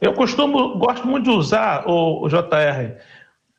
[0.01, 2.97] Eu costumo, gosto muito de usar o, o JR.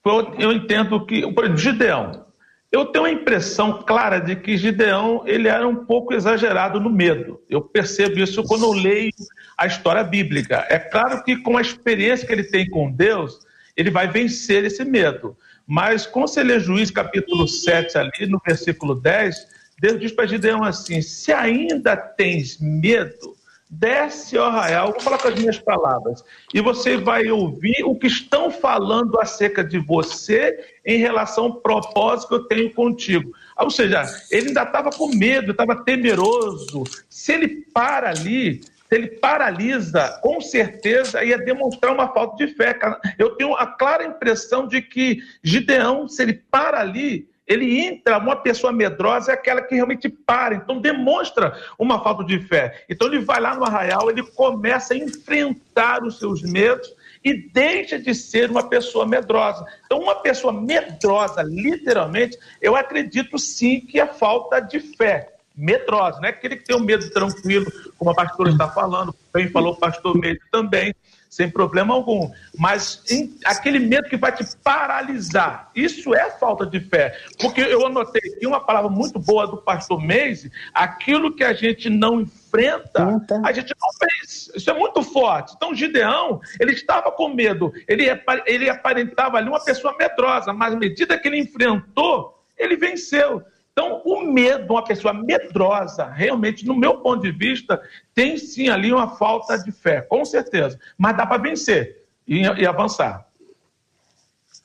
[0.06, 2.26] Eu, eu, entendo que, por exemplo, Gideão.
[2.72, 7.42] Eu tenho a impressão clara de que Gideão ele era um pouco exagerado no medo.
[7.50, 9.12] Eu percebo isso quando eu leio
[9.58, 10.68] a história bíblica.
[10.70, 13.40] É claro que com a experiência que ele tem com Deus,
[13.76, 15.36] ele vai vencer esse medo.
[15.70, 19.48] Mas ler Juiz capítulo 7 ali, no versículo 10,
[19.80, 23.38] Deus diz para Gideão assim: se ainda tens medo,
[23.70, 28.08] desce ao arraial, vou falar com as minhas palavras, e você vai ouvir o que
[28.08, 33.32] estão falando acerca de você em relação ao propósito que eu tenho contigo.
[33.56, 36.84] Ou seja, ele ainda estava com medo, estava temeroso.
[37.08, 38.62] Se ele para ali,
[38.96, 42.78] ele paralisa, com certeza ia demonstrar uma falta de fé.
[43.18, 48.36] Eu tenho a clara impressão de que Gideão, se ele para ali, ele entra, uma
[48.36, 52.86] pessoa medrosa é aquela que realmente para, então demonstra uma falta de fé.
[52.88, 58.00] Então ele vai lá no arraial, ele começa a enfrentar os seus medos e deixa
[58.00, 59.66] de ser uma pessoa medrosa.
[59.86, 66.28] Então, uma pessoa medrosa, literalmente, eu acredito sim que é falta de fé medrosa, não
[66.28, 67.66] é aquele que tem um medo tranquilo,
[67.98, 70.96] como a pastora está falando, bem falou o pastor Medo também,
[71.30, 72.32] sem problema algum.
[72.58, 77.16] Mas em, aquele medo que vai te paralisar, isso é falta de fé.
[77.40, 81.90] Porque eu anotei aqui uma palavra muito boa do pastor Meise, aquilo que a gente
[81.90, 84.50] não enfrenta, a gente não fez.
[84.56, 85.54] Isso é muito forte.
[85.56, 88.06] Então, Gideão, ele estava com medo, ele,
[88.46, 93.44] ele aparentava ali uma pessoa medrosa, mas à medida que ele enfrentou, ele venceu.
[93.72, 97.82] Então, o medo, uma pessoa medrosa, realmente, no meu ponto de vista,
[98.14, 100.80] tem sim ali uma falta de fé, com certeza.
[100.98, 103.26] Mas dá para vencer e, e avançar.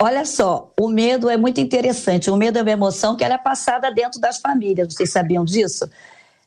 [0.00, 2.30] Olha só, o medo é muito interessante.
[2.30, 4.92] O medo é uma emoção que ela é passada dentro das famílias.
[4.92, 5.88] Vocês sabiam disso?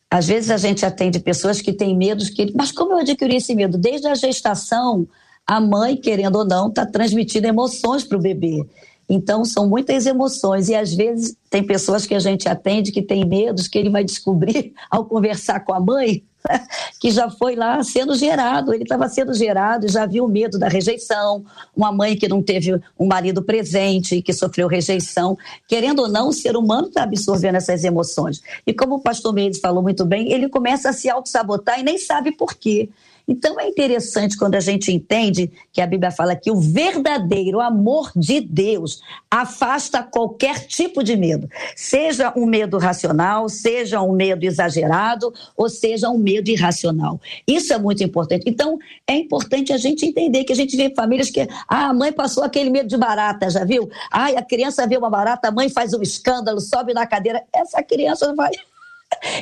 [0.09, 2.53] Às vezes a gente atende pessoas que têm medos que.
[2.55, 3.77] Mas como eu adquiri esse medo?
[3.77, 5.07] Desde a gestação,
[5.45, 8.65] a mãe, querendo ou não, está transmitindo emoções para o bebê.
[9.09, 13.25] Então, são muitas emoções, e às vezes tem pessoas que a gente atende que tem
[13.25, 16.23] medos que ele vai descobrir ao conversar com a mãe
[16.99, 20.67] que já foi lá sendo gerado, ele estava sendo gerado, já viu o medo da
[20.67, 21.43] rejeição,
[21.75, 25.37] uma mãe que não teve um marido presente, que sofreu rejeição.
[25.67, 28.41] Querendo ou não, o ser humano está absorvendo essas emoções.
[28.65, 31.97] E como o pastor Mendes falou muito bem, ele começa a se auto-sabotar e nem
[31.97, 32.89] sabe por quê.
[33.27, 38.09] Então é interessante quando a gente entende que a Bíblia fala que o verdadeiro amor
[38.15, 45.33] de Deus afasta qualquer tipo de medo, seja um medo racional, seja um medo exagerado,
[45.57, 47.19] ou seja um medo irracional.
[47.45, 48.43] Isso é muito importante.
[48.47, 52.13] Então é importante a gente entender que a gente vê famílias que ah, a mãe
[52.13, 53.89] passou aquele medo de barata, já viu?
[54.09, 57.43] Ai, a criança vê uma barata, a mãe faz um escândalo, sobe na cadeira.
[57.53, 58.51] Essa criança vai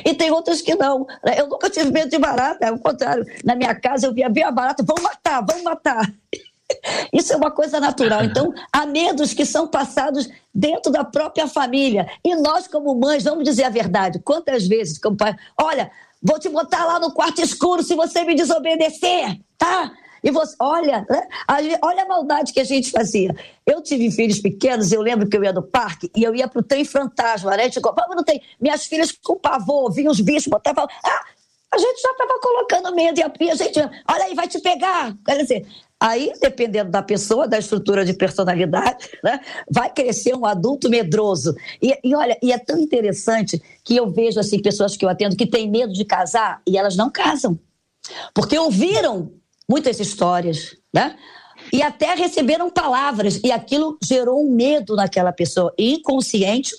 [0.04, 1.06] e tem outras que não.
[1.36, 3.24] Eu nunca tive medo de barata, ao contrário.
[3.44, 6.12] Na minha casa eu via, via a barata, vamos matar, vamos matar.
[7.12, 8.24] Isso é uma coisa natural.
[8.24, 12.08] Então, há medos que são passados dentro da própria família.
[12.24, 14.18] E nós, como mães, vamos dizer a verdade.
[14.18, 15.90] Quantas vezes, como pai, olha,
[16.22, 19.92] vou te botar lá no quarto escuro se você me desobedecer, tá?
[20.26, 21.28] E você, olha, né?
[21.80, 23.32] olha a maldade que a gente fazia.
[23.64, 26.64] Eu tive filhos pequenos, eu lembro que eu ia no parque e eu ia pro
[26.64, 27.70] trem fantasma, né?
[27.70, 28.42] Tipo, não tem.
[28.60, 30.88] Minhas filhas com pavor, vinham os bichos, botavam.
[31.04, 31.24] Ah,
[31.72, 35.16] a gente já estava colocando medo e a, gente, olha aí, vai te pegar.
[35.24, 35.64] Quer dizer,
[36.00, 39.38] aí, dependendo da pessoa, da estrutura de personalidade, né,
[39.70, 41.54] vai crescer um adulto medroso.
[41.80, 45.36] E, e, olha, e é tão interessante que eu vejo assim pessoas que eu atendo
[45.36, 47.56] que têm medo de casar e elas não casam.
[48.34, 49.32] Porque ouviram
[49.68, 51.16] muitas histórias, né?
[51.72, 55.72] E até receberam palavras, e aquilo gerou um medo naquela pessoa.
[55.76, 56.72] E inconsciente,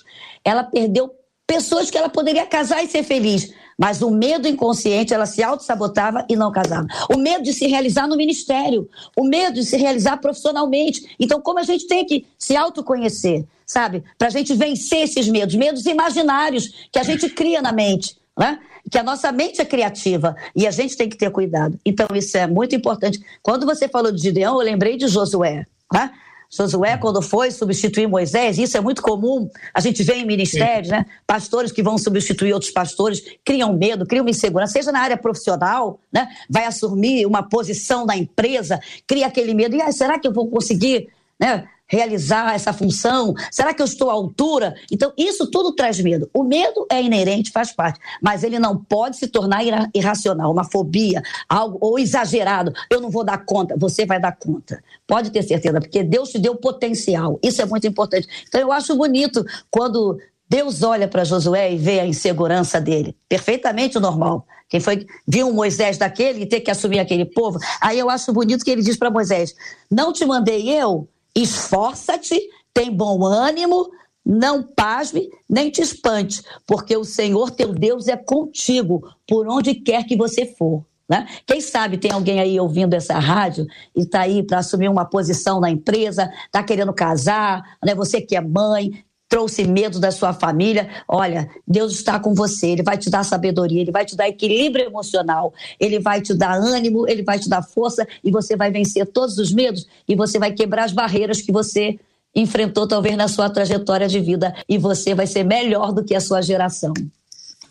[0.44, 1.10] ela perdeu
[1.46, 3.52] pessoas que ela poderia casar e ser feliz.
[3.78, 6.86] Mas o medo inconsciente, ela se auto-sabotava e não casava.
[7.14, 11.14] O medo de se realizar no ministério, o medo de se realizar profissionalmente.
[11.18, 14.02] Então, como a gente tem que se autoconhecer, sabe?
[14.16, 18.60] Para a gente vencer esses medos, medos imaginários que a gente cria na mente né?
[18.90, 21.78] Que a nossa mente é criativa e a gente tem que ter cuidado.
[21.84, 23.20] Então, isso é muito importante.
[23.42, 25.66] Quando você falou de Gideão, eu lembrei de Josué.
[25.92, 26.10] Né?
[26.50, 31.04] Josué, quando foi substituir Moisés, isso é muito comum, a gente vê em ministérios, né?
[31.26, 36.00] Pastores que vão substituir outros pastores criam medo, criam uma insegurança, seja na área profissional,
[36.10, 36.26] né?
[36.48, 40.48] Vai assumir uma posição na empresa, cria aquele medo, e ah, será que eu vou
[40.48, 41.68] conseguir, né?
[41.88, 43.34] Realizar essa função?
[43.50, 44.74] Será que eu estou à altura?
[44.92, 46.28] Então, isso tudo traz medo.
[46.32, 49.62] O medo é inerente, faz parte, mas ele não pode se tornar
[49.94, 52.72] irracional, uma fobia, algo ou exagerado.
[52.90, 54.82] Eu não vou dar conta, você vai dar conta.
[55.06, 57.38] Pode ter certeza, porque Deus te deu potencial.
[57.42, 58.28] Isso é muito importante.
[58.46, 63.16] Então, eu acho bonito quando Deus olha para Josué e vê a insegurança dele.
[63.28, 64.46] Perfeitamente normal.
[64.68, 67.58] Quem foi viu Moisés daquele e ter que assumir aquele povo.
[67.80, 69.54] Aí eu acho bonito que ele diz para Moisés:
[69.90, 72.40] Não te mandei eu Esforça-te,
[72.72, 73.90] tem bom ânimo,
[74.24, 80.04] não pasme, nem te espante, porque o Senhor teu Deus é contigo por onde quer
[80.04, 80.84] que você for.
[81.08, 81.26] Né?
[81.46, 85.58] Quem sabe tem alguém aí ouvindo essa rádio e está aí para assumir uma posição
[85.58, 87.94] na empresa, está querendo casar, né?
[87.94, 92.82] você que é mãe, trouxe medo da sua família, olha, Deus está com você, Ele
[92.82, 97.06] vai te dar sabedoria, Ele vai te dar equilíbrio emocional, Ele vai te dar ânimo,
[97.06, 100.52] Ele vai te dar força e você vai vencer todos os medos e você vai
[100.52, 101.98] quebrar as barreiras que você
[102.34, 106.20] enfrentou talvez na sua trajetória de vida e você vai ser melhor do que a
[106.20, 106.94] sua geração.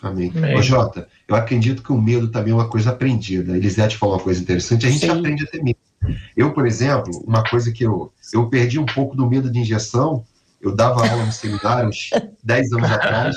[0.02, 0.32] Amém.
[0.36, 0.56] Amém.
[0.56, 3.58] Ô, Jota, eu acredito que o medo também é uma coisa aprendida.
[3.58, 5.10] Elisete falou uma coisa interessante, a gente Sim.
[5.10, 5.80] aprende a ter medo.
[6.36, 10.24] Eu, por exemplo, uma coisa que eu, eu perdi um pouco do medo de injeção,
[10.68, 12.10] eu dava aula no seminário uns
[12.44, 13.36] 10 anos atrás,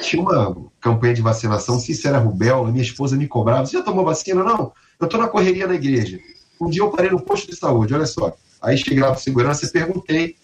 [0.00, 3.78] tinha uma campanha de vacinação, não sei se era rubéola, minha esposa me cobrava, você
[3.78, 4.42] já tomou vacina?
[4.42, 6.18] Não, eu estou na correria na igreja.
[6.60, 8.34] Um dia eu parei no posto de saúde, olha só.
[8.60, 10.36] Aí cheguei lá para segurança e perguntei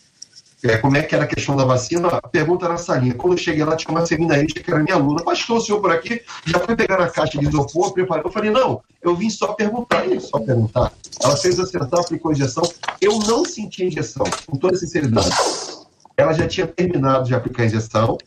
[0.64, 3.14] é, como é que era a questão da vacina, a pergunta era essa linha.
[3.14, 5.24] Quando eu cheguei lá, tinha uma seminarista que era minha aluna.
[5.24, 8.26] Pastor, o senhor por aqui já foi pegar na caixa de isopor, preparou.
[8.26, 10.04] Eu falei, não, eu vim só perguntar.
[10.20, 10.92] Só perguntar.
[11.20, 12.62] Ela fez acertar, aplicou a injeção.
[13.00, 15.30] Eu não senti injeção, com toda sinceridade.
[16.16, 18.18] Ela já tinha terminado de aplicar a injeção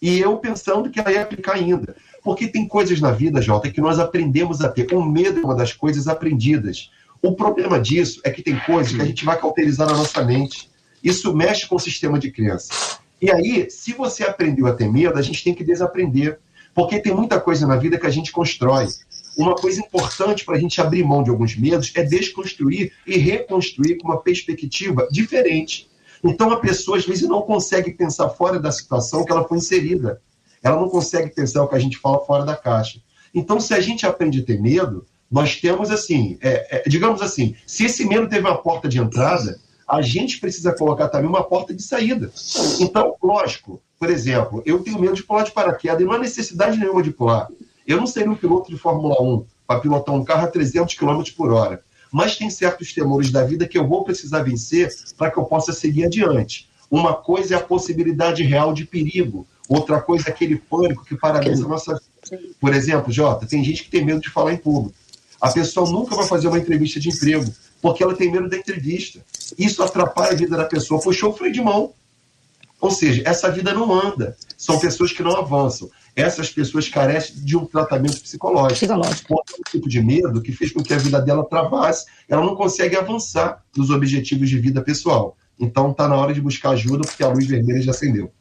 [0.00, 1.94] e eu pensando que ela ia aplicar ainda.
[2.22, 4.92] Porque tem coisas na vida, Jota, que nós aprendemos a ter.
[4.94, 6.90] O medo é uma das coisas aprendidas.
[7.22, 10.70] O problema disso é que tem coisas que a gente vai cauterizar na nossa mente
[11.02, 12.98] isso mexe com o sistema de crença.
[13.20, 16.38] E aí, se você aprendeu a ter medo, a gente tem que desaprender.
[16.74, 18.86] Porque tem muita coisa na vida que a gente constrói.
[19.36, 23.96] Uma coisa importante para a gente abrir mão de alguns medos é desconstruir e reconstruir
[23.96, 25.89] com uma perspectiva diferente.
[26.22, 30.20] Então, a pessoa, às vezes, não consegue pensar fora da situação que ela foi inserida.
[30.62, 33.00] Ela não consegue pensar o que a gente fala fora da caixa.
[33.34, 37.54] Então, se a gente aprende a ter medo, nós temos assim, é, é, digamos assim,
[37.66, 41.72] se esse medo teve uma porta de entrada, a gente precisa colocar também uma porta
[41.72, 42.30] de saída.
[42.80, 46.78] Então, lógico, por exemplo, eu tenho medo de pular de paraquedas e não há necessidade
[46.78, 47.48] nenhuma de pular.
[47.86, 51.22] Eu não seria um piloto de Fórmula 1 para pilotar um carro a 300 km
[51.36, 55.38] por hora, mas tem certos temores da vida que eu vou precisar vencer para que
[55.38, 56.68] eu possa seguir adiante.
[56.90, 61.64] Uma coisa é a possibilidade real de perigo, outra coisa é aquele pânico que paralisa
[61.64, 62.44] a nossa vida.
[62.60, 64.94] Por exemplo, Jota, tem gente que tem medo de falar em público.
[65.40, 69.24] A pessoa nunca vai fazer uma entrevista de emprego, porque ela tem medo da entrevista.
[69.58, 71.00] Isso atrapalha a vida da pessoa.
[71.00, 71.92] Puxou o freio de mão.
[72.80, 74.36] Ou seja, essa vida não anda.
[74.56, 75.90] São pessoas que não avançam.
[76.16, 78.74] Essas pessoas carecem de um tratamento psicológico.
[78.74, 79.34] Psicológico.
[79.34, 82.06] Um tipo de medo que fez com que a vida dela travasse.
[82.28, 85.36] Ela não consegue avançar nos objetivos de vida pessoal.
[85.58, 88.32] Então está na hora de buscar ajuda, porque a luz vermelha já acendeu.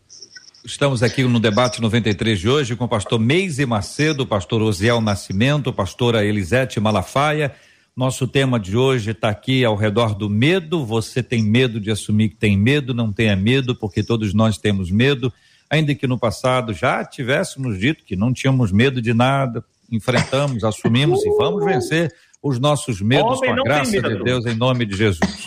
[0.64, 5.74] Estamos aqui no debate 93 de hoje com o pastor Meise Macedo, pastor Osiel Nascimento,
[5.74, 7.54] pastora Elisete Malafaia
[7.96, 10.86] nosso tema de hoje está aqui ao redor do medo.
[10.86, 12.94] Você tem medo de assumir que tem medo?
[12.94, 15.32] Não tenha medo, porque todos nós temos medo.
[15.70, 21.24] Ainda que no passado já tivéssemos dito que não tínhamos medo de nada, enfrentamos, assumimos
[21.24, 24.96] e vamos vencer os nossos medos Homem com a graça de Deus em nome de
[24.96, 25.46] Jesus.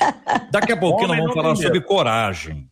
[0.50, 2.68] Daqui a pouquinho nós vamos falar sobre coragem,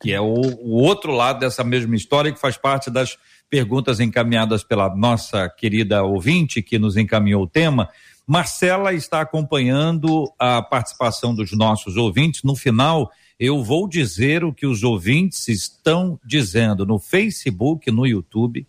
[0.00, 3.16] que é o, o outro lado dessa mesma história que faz parte das
[3.48, 7.88] perguntas encaminhadas pela nossa querida ouvinte que nos encaminhou o tema.
[8.26, 12.42] Marcela está acompanhando a participação dos nossos ouvintes.
[12.42, 18.66] No final, eu vou dizer o que os ouvintes estão dizendo no Facebook, no YouTube.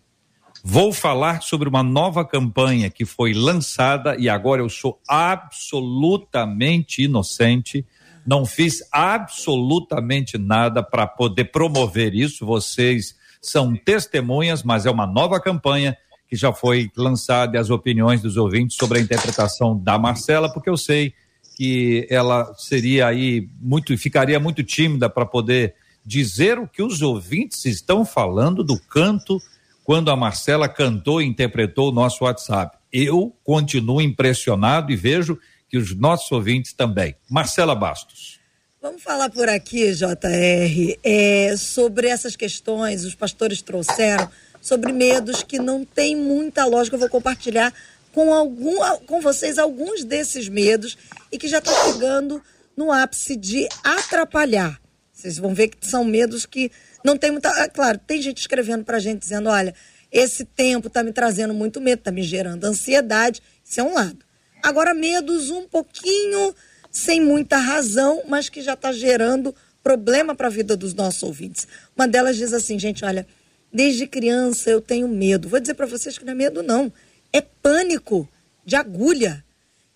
[0.62, 7.86] Vou falar sobre uma nova campanha que foi lançada e agora eu sou absolutamente inocente.
[8.26, 12.46] Não fiz absolutamente nada para poder promover isso.
[12.46, 15.96] Vocês são testemunhas, mas é uma nova campanha
[16.34, 20.76] que já foi lançada as opiniões dos ouvintes sobre a interpretação da Marcela, porque eu
[20.76, 21.14] sei
[21.56, 27.64] que ela seria aí muito, ficaria muito tímida para poder dizer o que os ouvintes
[27.66, 29.38] estão falando do canto
[29.84, 32.76] quando a Marcela cantou e interpretou o nosso WhatsApp.
[32.92, 37.14] Eu continuo impressionado e vejo que os nossos ouvintes também.
[37.30, 38.40] Marcela Bastos.
[38.82, 44.28] Vamos falar por aqui, JR, é, sobre essas questões, os pastores trouxeram
[44.64, 46.96] sobre medos que não tem muita lógica.
[46.96, 47.70] Eu vou compartilhar
[48.12, 50.96] com, algum, com vocês alguns desses medos
[51.30, 52.42] e que já está chegando
[52.74, 54.80] no ápice de atrapalhar.
[55.12, 56.72] Vocês vão ver que são medos que
[57.04, 57.50] não tem muita.
[57.60, 59.74] É claro, tem gente escrevendo para a gente dizendo: olha,
[60.10, 63.42] esse tempo está me trazendo muito medo, está me gerando ansiedade.
[63.62, 64.18] Isso é um lado.
[64.62, 66.54] Agora, medos um pouquinho
[66.90, 71.68] sem muita razão, mas que já está gerando problema para a vida dos nossos ouvintes.
[71.94, 73.26] Uma delas diz assim, gente, olha,
[73.74, 75.48] Desde criança eu tenho medo.
[75.48, 76.92] Vou dizer para vocês que não é medo, não.
[77.32, 78.28] É pânico
[78.64, 79.44] de agulha.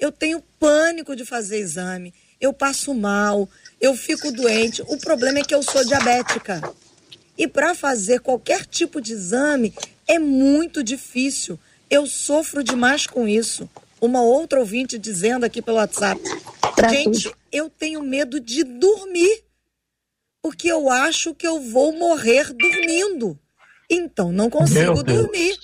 [0.00, 2.12] Eu tenho pânico de fazer exame.
[2.40, 3.48] Eu passo mal,
[3.80, 4.82] eu fico doente.
[4.82, 6.60] O problema é que eu sou diabética.
[7.36, 9.72] E para fazer qualquer tipo de exame
[10.08, 11.56] é muito difícil.
[11.88, 13.70] Eu sofro demais com isso.
[14.00, 16.20] uma outra ouvinte dizendo aqui pelo WhatsApp.
[16.90, 19.44] Gente, eu tenho medo de dormir,
[20.42, 23.38] porque eu acho que eu vou morrer dormindo.
[23.88, 25.56] Então não consigo dormir.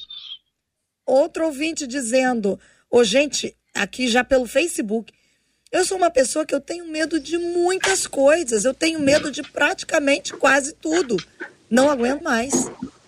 [1.07, 2.59] Outro ouvinte dizendo:
[2.91, 5.13] Ô, oh, gente, aqui já pelo Facebook.
[5.71, 8.65] Eu sou uma pessoa que eu tenho medo de muitas coisas.
[8.65, 11.17] Eu tenho medo de praticamente quase tudo.
[11.69, 12.53] Não aguento mais.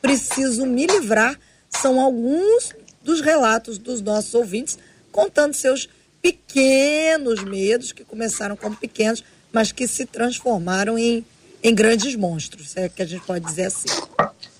[0.02, 1.38] Preciso me livrar.
[1.70, 4.76] São alguns dos relatos dos nossos ouvintes
[5.12, 5.88] contando seus
[6.20, 11.24] pequenos medos que começaram como pequenos, mas que se transformaram em,
[11.62, 13.88] em grandes monstros, é que a gente pode dizer assim.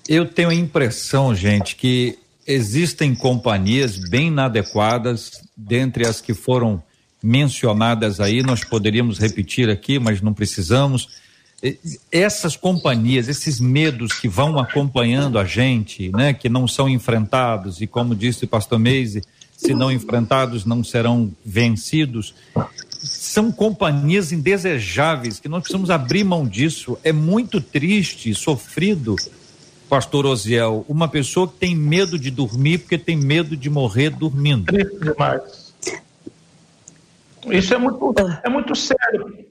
[0.07, 6.81] Eu tenho a impressão, gente, que existem companhias bem inadequadas, dentre as que foram
[7.21, 11.09] mencionadas aí, nós poderíamos repetir aqui, mas não precisamos.
[12.11, 17.87] Essas companhias, esses medos que vão acompanhando a gente, né, que não são enfrentados, e
[17.87, 19.23] como disse o pastor Meise,
[19.57, 22.35] se não enfrentados, não serão vencidos.
[22.99, 26.97] São companhias indesejáveis que nós precisamos abrir mão disso.
[27.03, 29.15] É muito triste, sofrido,
[29.89, 34.65] pastor Osiel, uma pessoa que tem medo de dormir porque tem medo de morrer dormindo.
[34.65, 35.73] Triste demais.
[37.47, 38.13] Isso é muito,
[38.43, 39.45] é muito sério.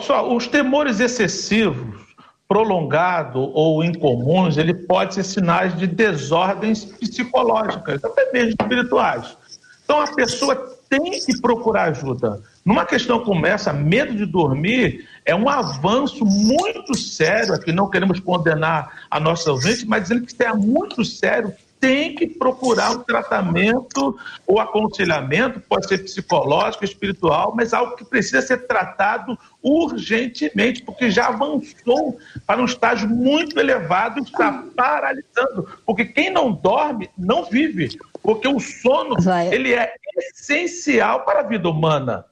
[0.00, 2.08] só, os temores excessivos,
[2.48, 9.36] prolongados ou incomuns, ele pode ser sinais de desordens psicológicas, até mesmo espirituais.
[9.84, 12.42] Então a pessoa tem que procurar ajuda.
[12.64, 17.54] Numa questão como essa, medo de dormir é um avanço muito sério.
[17.54, 22.14] Aqui não queremos condenar a nossa ouvinte, mas dizendo que isso é muito sério, tem
[22.14, 28.66] que procurar um tratamento ou aconselhamento, pode ser psicológico, espiritual, mas algo que precisa ser
[28.66, 35.68] tratado urgentemente, porque já avançou para um estágio muito elevado e está paralisando.
[35.86, 37.96] Porque quem não dorme não vive,
[38.28, 39.48] porque o sono Vai.
[39.54, 42.26] ele é essencial para a vida humana.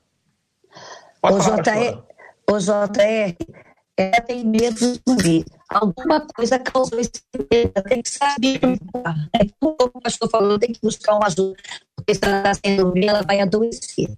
[1.22, 2.02] Pode o JR,
[2.50, 3.34] o JR,
[3.96, 5.46] ela tem medo de dormir.
[5.70, 7.12] Alguma coisa causou esse
[7.50, 8.60] medo, tem que saber.
[9.32, 11.56] É como o pastor falou, tem que buscar uma ajuda,
[11.96, 14.10] porque se ela está sem dormir, ela vai adoecer.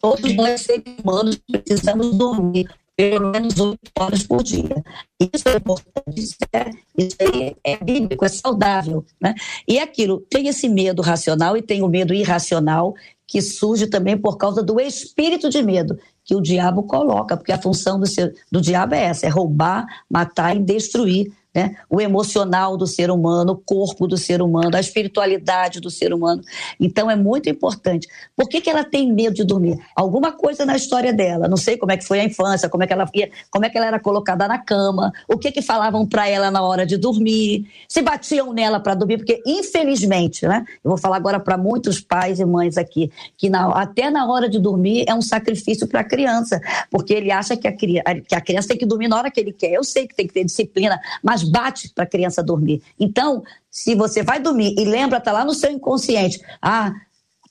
[0.00, 4.82] Todos nós, seres humanos, precisamos dormir pelo menos oito horas por dia.
[5.20, 9.04] Isso é importante, isso é, isso é, é bíblico, é saudável.
[9.20, 9.34] Né?
[9.68, 12.94] E aquilo, tem esse medo racional e tem o medo irracional,
[13.26, 17.60] que surge também por causa do espírito de medo que o diabo coloca, porque a
[17.60, 21.74] função do, seu, do diabo é essa: é roubar, matar e destruir né?
[21.88, 26.42] o emocional do ser humano, o corpo do ser humano, a espiritualidade do ser humano.
[26.78, 28.06] Então é muito importante.
[28.36, 29.78] Por que, que ela tem medo de dormir?
[29.96, 31.48] Alguma coisa na história dela.
[31.48, 33.70] Não sei como é que foi a infância, como é que ela ia, como é
[33.70, 36.98] que ela era colocada na cama, o que que falavam para ela na hora de
[36.98, 40.62] dormir, se batiam nela para dormir, porque infelizmente, né?
[40.84, 44.46] Eu vou falar agora para muitos pais e mães aqui que na, até na hora
[44.46, 48.40] de dormir é um sacrifício para a criança, porque ele acha que a, que a
[48.42, 49.72] criança tem que dormir na hora que ele quer.
[49.72, 52.82] Eu sei que tem que ter disciplina, mas bate para a criança dormir.
[52.98, 56.92] Então, se você vai dormir e lembra, tá lá no seu inconsciente, ah,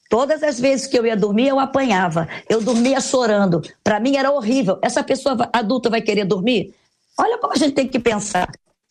[0.08, 2.28] Todas as vezes que eu ia dormir, eu apanhava.
[2.48, 3.62] Eu dormia chorando.
[3.84, 4.78] Para mim era horrível.
[4.82, 6.76] Essa pessoa adulta vai querer dormir?
[7.20, 8.48] Olha como a gente tem que pensar.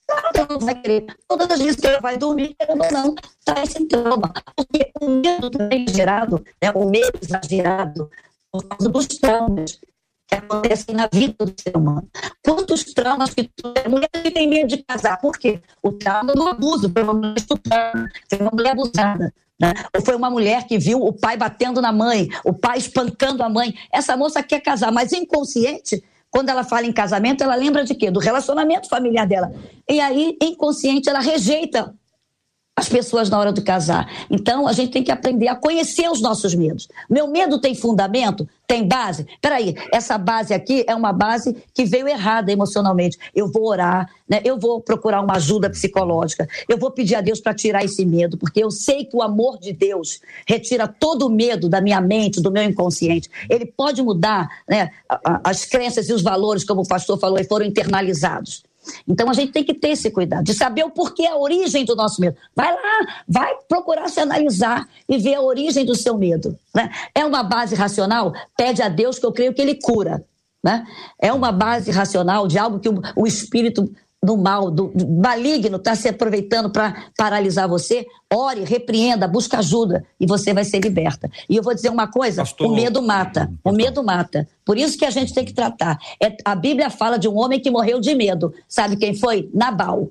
[0.07, 1.07] Claro ela não vai querer.
[1.29, 4.33] Todas as vezes que ela vai dormir, ou não, está esse trauma.
[4.57, 8.11] Porque o medo também gerado, né, o medo exagerado,
[8.51, 9.81] por causa dos traumas
[10.27, 12.09] que acontecem na vida do ser humano.
[12.43, 13.51] Quantos traumas que
[13.85, 15.19] a mulher tem medo de casar?
[15.21, 15.61] Por quê?
[15.83, 19.35] O trauma do abuso, foi uma mulher estuprada, foi uma mulher abusada.
[19.61, 19.73] Né?
[19.95, 23.49] Ou foi uma mulher que viu o pai batendo na mãe, o pai espancando a
[23.49, 23.75] mãe.
[23.93, 28.11] Essa moça quer casar, mas inconsciente, quando ela fala em casamento, ela lembra de quê?
[28.11, 29.53] Do relacionamento familiar dela.
[29.89, 31.95] E aí, inconsciente, ela rejeita
[32.77, 34.11] as pessoas na hora de casar.
[34.29, 36.89] Então, a gente tem que aprender a conhecer os nossos medos.
[37.09, 38.49] Meu medo tem fundamento?
[38.67, 39.27] Tem base?
[39.41, 43.17] Peraí, essa base aqui é uma base que veio errada emocionalmente.
[43.33, 44.41] Eu vou orar, né?
[44.45, 48.37] eu vou procurar uma ajuda psicológica, eu vou pedir a Deus para tirar esse medo,
[48.37, 52.41] porque eu sei que o amor de Deus retira todo o medo da minha mente,
[52.41, 53.31] do meu inconsciente.
[53.49, 54.91] Ele pode mudar né,
[55.45, 58.65] as crenças e os valores, como o pastor falou, e foram internalizados.
[59.07, 61.95] Então a gente tem que ter esse cuidado de saber o porquê, a origem do
[61.95, 62.37] nosso medo.
[62.55, 66.59] Vai lá, vai procurar se analisar e ver a origem do seu medo.
[66.75, 66.91] Né?
[67.15, 68.33] É uma base racional?
[68.57, 70.25] Pede a Deus que eu creio que Ele cura.
[70.63, 70.87] Né?
[71.21, 73.91] É uma base racional de algo que o, o espírito
[74.25, 80.05] do mal, do, do maligno está se aproveitando para paralisar você, ore, repreenda, busca ajuda
[80.19, 81.31] e você vai ser liberta.
[81.49, 82.67] E eu vou dizer uma coisa: Pastor...
[82.67, 83.53] o medo mata.
[83.63, 84.49] O medo mata.
[84.65, 85.99] Por isso que a gente tem que tratar.
[86.23, 88.55] É, a Bíblia fala de um homem que morreu de medo.
[88.67, 89.51] Sabe quem foi?
[89.53, 90.11] Nabal.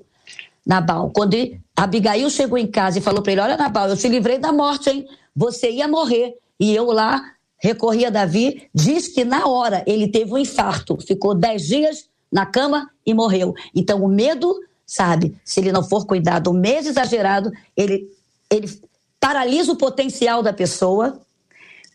[0.64, 1.10] Nabal.
[1.10, 1.36] Quando
[1.76, 4.90] Abigail chegou em casa e falou para ele: Olha, Nabal, eu te livrei da morte,
[4.90, 5.06] hein?
[5.34, 6.34] Você ia morrer.
[6.60, 7.20] E eu lá
[7.60, 12.44] recorri a Davi, diz que na hora ele teve um infarto, ficou dez dias na
[12.44, 13.54] cama e morreu.
[13.72, 14.52] Então o medo,
[14.84, 18.10] sabe, se ele não for cuidado, o medo exagerado, ele,
[18.50, 18.68] ele
[19.20, 21.20] paralisa o potencial da pessoa,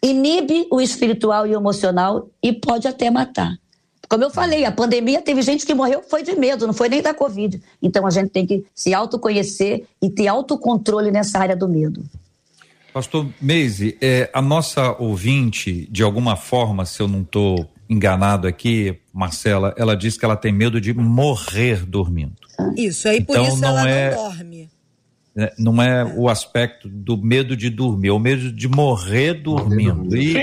[0.02, 3.54] inibe o espiritual e o emocional e pode até matar.
[4.08, 7.02] Como eu falei, a pandemia teve gente que morreu foi de medo, não foi nem
[7.02, 7.62] da Covid.
[7.84, 12.02] Então a gente tem que se autoconhecer e ter autocontrole nessa área do medo.
[12.94, 19.00] Pastor Meise, é, a nossa ouvinte, de alguma forma, se eu não estou enganado aqui,
[19.12, 22.36] Marcela, ela diz que ela tem medo de morrer dormindo.
[22.78, 24.16] Isso, aí por então, isso não ela é...
[24.16, 24.70] não dorme.
[25.36, 30.18] Né, não é o aspecto do medo de dormir, é o medo de morrer dormindo.
[30.18, 30.34] E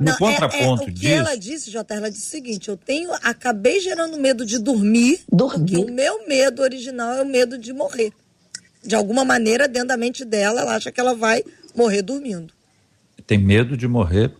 [0.00, 1.14] no Não, contraponto é, é, o que disso.
[1.14, 5.76] ela disse, Jota, ela disse o seguinte: eu tenho, acabei gerando medo de dormir, dormir.
[5.78, 8.12] o meu medo original é o medo de morrer.
[8.82, 11.44] De alguma maneira, dentro da mente dela, ela acha que ela vai
[11.76, 12.52] morrer dormindo.
[13.26, 14.32] Tem medo de morrer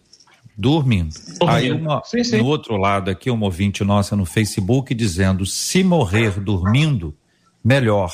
[0.57, 1.15] dormindo.
[1.47, 2.39] Aí uma, sim, sim.
[2.39, 7.17] no outro lado aqui, uma ouvinte nossa no Facebook dizendo: se morrer dormindo,
[7.65, 8.13] melhor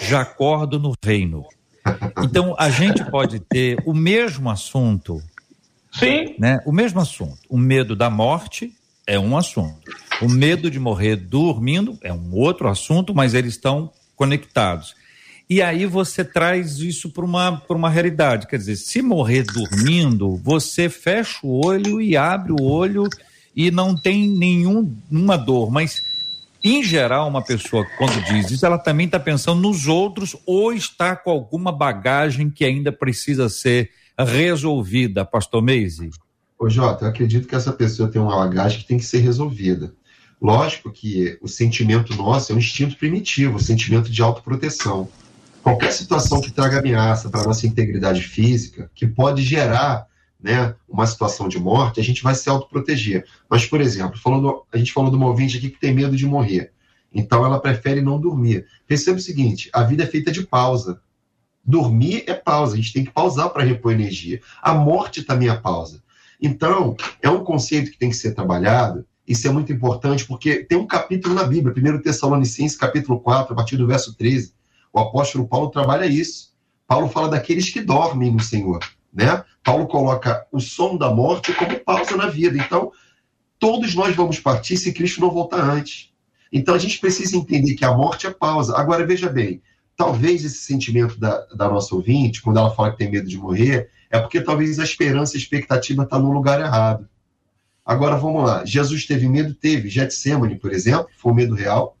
[0.00, 1.44] já acordo no reino.
[2.22, 5.22] Então, a gente pode ter o mesmo assunto.
[5.92, 6.34] Sim.
[6.38, 6.60] Né?
[6.66, 7.38] O mesmo assunto.
[7.48, 8.72] O medo da morte
[9.06, 9.90] é um assunto.
[10.20, 14.94] O medo de morrer dormindo é um outro assunto, mas eles estão conectados.
[15.48, 18.46] E aí você traz isso para uma, uma realidade.
[18.46, 23.04] Quer dizer, se morrer dormindo, você fecha o olho e abre o olho
[23.54, 25.70] e não tem nenhuma dor.
[25.70, 26.02] Mas
[26.68, 31.14] em geral, uma pessoa, quando diz isso, ela também está pensando nos outros ou está
[31.14, 36.10] com alguma bagagem que ainda precisa ser resolvida, pastor Meise?
[36.58, 39.94] Ô Jota, eu acredito que essa pessoa tem uma bagagem que tem que ser resolvida.
[40.42, 45.08] Lógico que o sentimento nosso é um instinto primitivo, o sentimento de autoproteção.
[45.66, 50.06] Qualquer situação que traga ameaça para a nossa integridade física, que pode gerar
[50.40, 53.26] né, uma situação de morte, a gente vai se autoproteger.
[53.50, 56.24] Mas, por exemplo, falando, a gente falou de uma ouvinte aqui que tem medo de
[56.24, 56.70] morrer.
[57.12, 58.64] Então ela prefere não dormir.
[58.86, 61.00] Perceba o seguinte: a vida é feita de pausa.
[61.64, 64.40] Dormir é pausa, a gente tem que pausar para repor energia.
[64.62, 66.00] A morte também é pausa.
[66.40, 69.04] Então, é um conceito que tem que ser trabalhado.
[69.26, 73.56] Isso é muito importante porque tem um capítulo na Bíblia, 1 Tessalonicenses, capítulo 4, a
[73.56, 74.54] partir do verso 13.
[74.96, 76.54] O apóstolo Paulo trabalha isso.
[76.86, 78.78] Paulo fala daqueles que dormem no Senhor.
[79.12, 79.44] Né?
[79.62, 82.56] Paulo coloca o som da morte como pausa na vida.
[82.56, 82.90] Então,
[83.58, 86.14] todos nós vamos partir se Cristo não voltar antes.
[86.50, 88.74] Então, a gente precisa entender que a morte é pausa.
[88.74, 89.60] Agora, veja bem,
[89.94, 93.90] talvez esse sentimento da, da nossa ouvinte, quando ela fala que tem medo de morrer,
[94.10, 97.06] é porque talvez a esperança e a expectativa está no lugar errado.
[97.84, 98.64] Agora, vamos lá.
[98.64, 99.52] Jesus teve medo?
[99.52, 99.90] Teve.
[99.90, 101.98] Getsemane, por exemplo, foi um medo real.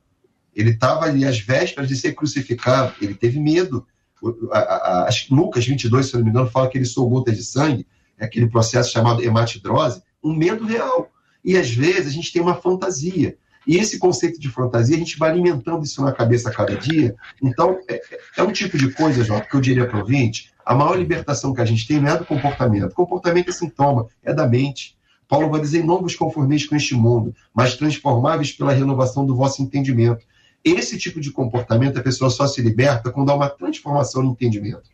[0.56, 2.94] Ele estava ali às vésperas de ser crucificado.
[3.00, 3.86] Ele teve medo
[4.50, 7.44] a, a, a, Lucas 22, se não me engano, fala que ele soou gotas de
[7.44, 7.86] sangue,
[8.18, 11.10] é aquele processo chamado hematidrose, um medo real.
[11.44, 13.36] E às vezes a gente tem uma fantasia.
[13.66, 17.14] E esse conceito de fantasia, a gente vai alimentando isso na cabeça a cada dia.
[17.42, 18.00] Então, é,
[18.38, 21.52] é um tipo de coisa, Jota, que eu diria para o ouvinte, a maior libertação
[21.52, 22.94] que a gente tem não é do comportamento.
[22.94, 24.96] Comportamento é sintoma, é da mente.
[25.28, 29.60] Paulo vai dizer, não vos conformeis com este mundo, mas transformáveis pela renovação do vosso
[29.62, 30.24] entendimento.
[30.66, 34.90] Esse tipo de comportamento a pessoa só se liberta quando há uma transformação no entendimento.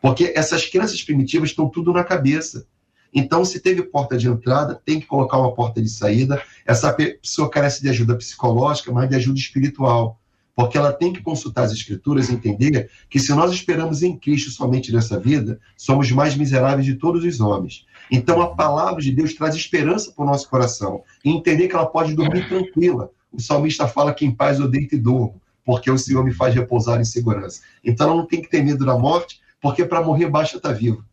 [0.00, 2.66] Porque essas crenças primitivas estão tudo na cabeça.
[3.14, 6.42] Então, se teve porta de entrada, tem que colocar uma porta de saída.
[6.66, 10.18] Essa pessoa carece de ajuda psicológica, mas de ajuda espiritual.
[10.56, 14.50] Porque ela tem que consultar as escrituras e entender que se nós esperamos em Cristo
[14.50, 17.86] somente nessa vida, somos mais miseráveis de todos os homens.
[18.10, 21.04] Então, a palavra de Deus traz esperança para o nosso coração.
[21.24, 24.94] E entender que ela pode dormir tranquila, o salmista fala que em paz eu deito
[24.94, 27.62] e durmo, porque o Senhor me faz repousar em segurança.
[27.84, 30.74] Então ela não tem que ter medo da morte, porque para morrer basta estar tá
[30.74, 31.04] vivo.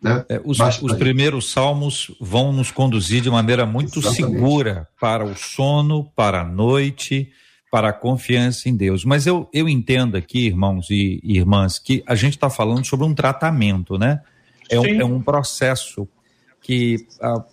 [0.00, 0.24] Né?
[0.28, 4.34] É, os, os primeiros salmos vão nos conduzir de maneira muito Exatamente.
[4.34, 7.32] segura para o sono, para a noite,
[7.70, 9.04] para a confiança em Deus.
[9.04, 13.06] Mas eu, eu entendo aqui, irmãos e, e irmãs, que a gente está falando sobre
[13.06, 14.20] um tratamento, né?
[14.70, 16.06] É um, é um processo
[16.62, 17.44] que ah,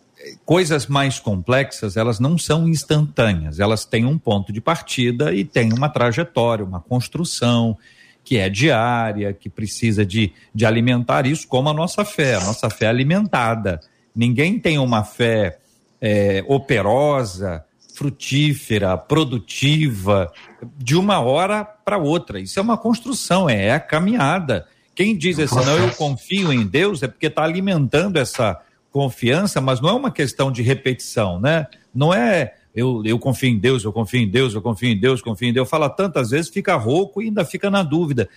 [0.45, 5.73] coisas mais complexas, elas não são instantâneas, elas têm um ponto de partida e têm
[5.73, 7.77] uma trajetória, uma construção
[8.23, 12.35] que é diária, que precisa de, de alimentar isso, como a nossa fé.
[12.35, 13.79] A nossa fé é alimentada.
[14.15, 15.59] Ninguém tem uma fé
[16.01, 17.63] é, operosa,
[17.95, 20.31] frutífera, produtiva,
[20.77, 22.39] de uma hora para outra.
[22.39, 24.67] Isso é uma construção, é, é a caminhada.
[24.95, 28.59] Quem diz assim, não, eu confio em Deus, é porque está alimentando essa,
[28.95, 31.67] confiança, mas não é uma questão de repetição, né?
[31.93, 35.21] Não é eu, eu confio em Deus, eu confio em Deus, eu confio em Deus,
[35.21, 35.69] confio em Deus.
[35.69, 38.29] Fala tantas vezes, fica rouco e ainda fica na dúvida.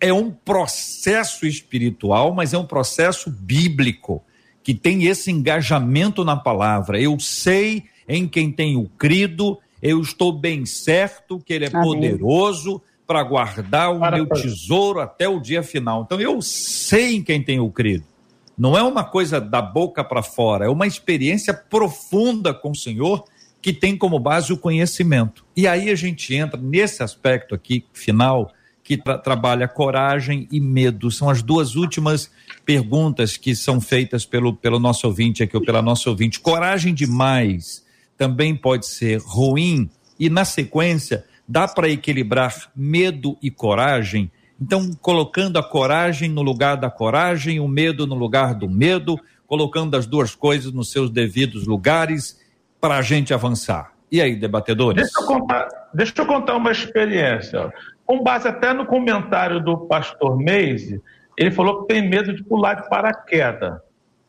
[0.00, 4.22] É um processo espiritual, mas é um processo bíblico
[4.62, 7.00] que tem esse engajamento na palavra.
[7.00, 11.82] Eu sei em quem tenho crido, eu estou bem certo que ele é Amém.
[11.82, 16.04] poderoso para guardar o para meu tesouro até o dia final.
[16.04, 18.13] Então eu sei em quem tenho crido.
[18.56, 23.24] Não é uma coisa da boca para fora, é uma experiência profunda com o Senhor
[23.60, 25.44] que tem como base o conhecimento.
[25.56, 28.52] E aí a gente entra nesse aspecto aqui final
[28.82, 31.10] que tra trabalha coragem e medo.
[31.10, 32.30] São as duas últimas
[32.64, 36.38] perguntas que são feitas pelo, pelo nosso ouvinte aqui, ou pela nossa ouvinte.
[36.38, 37.82] Coragem demais
[38.18, 39.88] também pode ser ruim,
[40.20, 44.30] e na sequência, dá para equilibrar medo e coragem?
[44.64, 49.94] Então, colocando a coragem no lugar da coragem, o medo no lugar do medo, colocando
[49.94, 52.40] as duas coisas nos seus devidos lugares
[52.80, 53.92] para a gente avançar.
[54.10, 55.02] E aí, debatedores?
[55.02, 57.70] Deixa eu contar, deixa eu contar uma experiência
[58.06, 60.98] com base até no comentário do pastor Meise,
[61.36, 63.74] ele falou que tem medo de pular de paraquedas.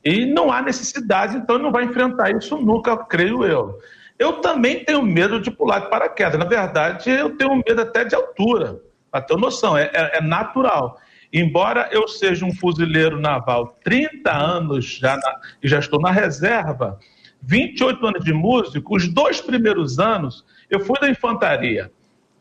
[0.04, 3.80] E não há necessidade, então não vai enfrentar isso nunca, creio eu.
[4.20, 6.38] Eu também tenho medo de pular de paraquedas.
[6.38, 8.82] Na verdade, eu tenho medo até de altura,
[9.16, 10.98] para ter noção, é, é, é, natural.
[11.32, 17.00] Embora eu seja um fuzileiro naval 30 anos já na, e já estou na reserva,
[17.42, 21.92] 28 anos de músico, os dois primeiros anos eu fui da infantaria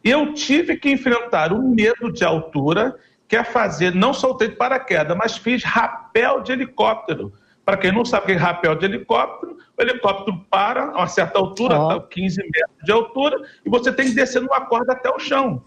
[0.04, 2.94] eu tive que enfrentar o medo de altura,
[3.26, 7.32] que é fazer, não soltei de paraquedas, mas fiz rapel de helicóptero.
[7.64, 11.06] Para quem não sabe o que é rapel de helicóptero, o helicóptero para a uma
[11.06, 12.00] certa altura, oh.
[12.02, 15.64] 15 metros de altura, e você tem que descer numa corda até o chão.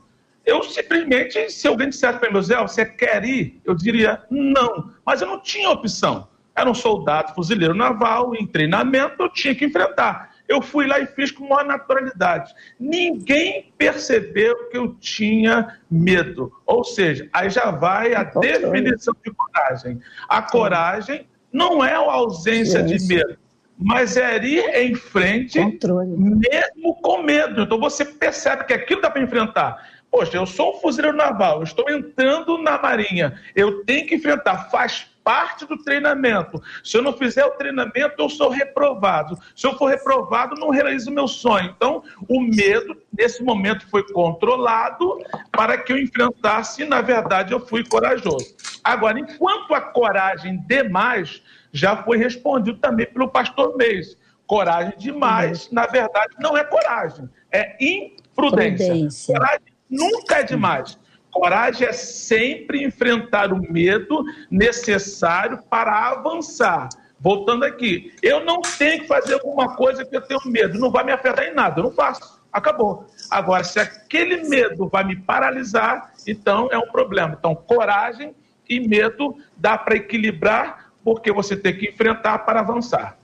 [0.48, 3.62] Eu simplesmente, se alguém dissesse para mim, Zé, você quer ir?
[3.66, 6.30] Eu diria não, mas eu não tinha opção.
[6.56, 10.32] Era um soldado fuzileiro naval, em treinamento, eu tinha que enfrentar.
[10.48, 12.54] Eu fui lá e fiz com maior naturalidade.
[12.80, 16.50] Ninguém percebeu que eu tinha medo.
[16.66, 20.00] Ou seja, aí já vai a definição de coragem.
[20.30, 23.38] A coragem não é a ausência de medo,
[23.78, 26.16] mas é ir em frente, Controle.
[26.18, 27.64] mesmo com medo.
[27.64, 29.97] Então você percebe que aquilo dá para enfrentar.
[30.18, 35.08] Poxa, eu sou um fuzileiro naval, estou entrando na marinha, eu tenho que enfrentar, faz
[35.24, 36.60] parte do treinamento.
[36.84, 39.38] Se eu não fizer o treinamento, eu sou reprovado.
[39.56, 41.72] Se eu for reprovado, não realizo o meu sonho.
[41.76, 45.20] Então, o medo, nesse momento, foi controlado
[45.52, 48.56] para que eu enfrentasse, e, na verdade, eu fui corajoso.
[48.84, 54.18] Agora, enquanto a coragem demais, já foi respondido também pelo pastor Meis.
[54.48, 55.76] Coragem demais, uhum.
[55.76, 58.88] na verdade, não é coragem, é imprudência.
[58.88, 59.36] Prudência.
[59.36, 60.98] Coragem nunca é demais.
[61.32, 66.90] Coragem é sempre enfrentar o medo necessário para avançar.
[67.20, 71.04] Voltando aqui, eu não tenho que fazer alguma coisa que eu tenho medo, não vai
[71.04, 73.08] me afetar em nada, eu não faço, acabou.
[73.30, 77.36] Agora, se aquele medo vai me paralisar, então é um problema.
[77.38, 78.36] Então, coragem
[78.70, 83.18] e medo dá para equilibrar, porque você tem que enfrentar para avançar.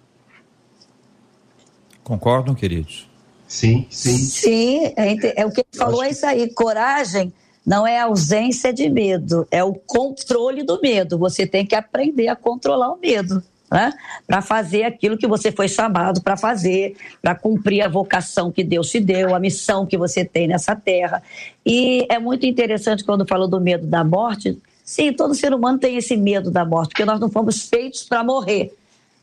[2.04, 3.13] Concordam, queridos?
[3.54, 4.18] Sim, sim.
[4.18, 6.52] Sim, é, é o que ele falou, é isso aí.
[6.52, 7.32] Coragem
[7.64, 11.20] não é ausência de medo, é o controle do medo.
[11.20, 13.44] Você tem que aprender a controlar o medo.
[13.70, 13.94] Né?
[14.26, 18.90] Para fazer aquilo que você foi chamado para fazer, para cumprir a vocação que Deus
[18.90, 21.22] te deu, a missão que você tem nessa terra.
[21.64, 24.58] E é muito interessante quando falou do medo da morte.
[24.84, 28.24] Sim, todo ser humano tem esse medo da morte, porque nós não fomos feitos para
[28.24, 28.76] morrer,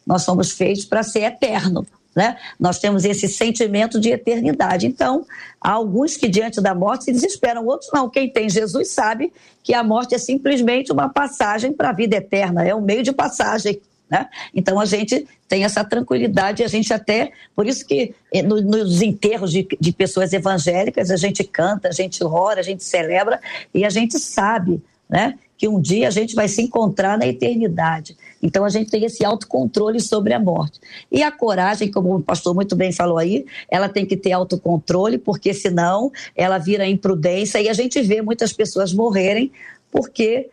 [0.06, 1.84] nós somos feitos para ser eterno.
[2.14, 2.36] Né?
[2.58, 4.86] Nós temos esse sentimento de eternidade.
[4.86, 5.24] Então,
[5.60, 8.10] há alguns que diante da morte se desesperam, outros não.
[8.10, 9.32] Quem tem Jesus sabe
[9.62, 13.12] que a morte é simplesmente uma passagem para a vida eterna, é um meio de
[13.12, 13.80] passagem.
[14.10, 14.28] Né?
[14.52, 19.00] Então a gente tem essa tranquilidade, a gente até, por isso que eh, no, nos
[19.02, 23.40] enterros de, de pessoas evangélicas a gente canta, a gente ora, a gente celebra
[23.72, 28.16] e a gente sabe né, que um dia a gente vai se encontrar na eternidade.
[28.42, 30.80] Então a gente tem esse autocontrole sobre a morte.
[31.10, 35.18] E a coragem, como o pastor muito bem falou aí, ela tem que ter autocontrole,
[35.18, 39.52] porque senão ela vira imprudência e a gente vê muitas pessoas morrerem
[39.90, 40.48] porque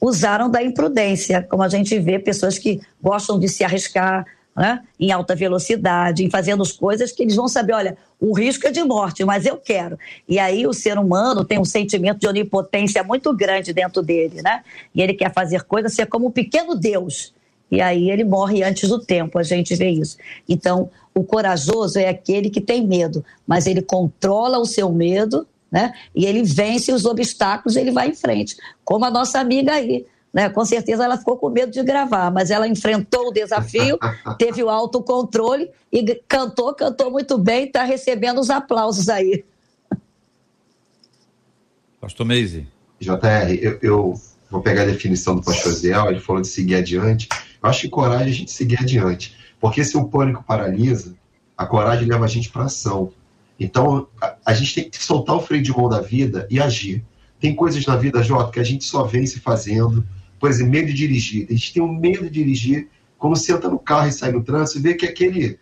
[0.00, 4.24] usaram da imprudência, como a gente vê pessoas que gostam de se arriscar,
[4.58, 8.66] né, em alta velocidade, em fazendo as coisas que eles vão saber, olha, o risco
[8.66, 9.96] é de morte, mas eu quero.
[10.28, 14.64] E aí o ser humano tem um sentimento de onipotência muito grande dentro dele, né?
[14.92, 17.32] E ele quer fazer coisas ser como um pequeno Deus.
[17.70, 20.16] E aí ele morre antes do tempo, a gente vê isso.
[20.48, 25.92] Então, o corajoso é aquele que tem medo, mas ele controla o seu medo, né?
[26.16, 28.56] E ele vence os obstáculos, ele vai em frente.
[28.84, 30.04] Como a nossa amiga aí,
[30.38, 30.48] né?
[30.48, 33.98] Com certeza ela ficou com medo de gravar, mas ela enfrentou o desafio,
[34.38, 39.44] teve o autocontrole e cantou, cantou muito bem, está recebendo os aplausos aí.
[42.00, 42.68] Pastor Meise.
[43.00, 44.14] JR, eu, eu,
[44.48, 47.28] vou pegar a definição do pastor Ziel, ele falou de seguir adiante.
[47.60, 49.36] Eu acho que coragem é a gente seguir adiante.
[49.60, 51.16] Porque se o pânico paralisa,
[51.56, 53.12] a coragem leva a gente para ação.
[53.58, 57.04] Então, a, a, gente tem que soltar o freio de mão da vida e agir.
[57.40, 60.06] Tem coisas na vida, Jota, que a gente só vence fazendo.
[60.38, 61.46] Por exemplo, medo de dirigir.
[61.48, 64.78] A gente tem um medo de dirigir, como senta no carro e sai no trânsito
[64.78, 65.58] e vê que aquele,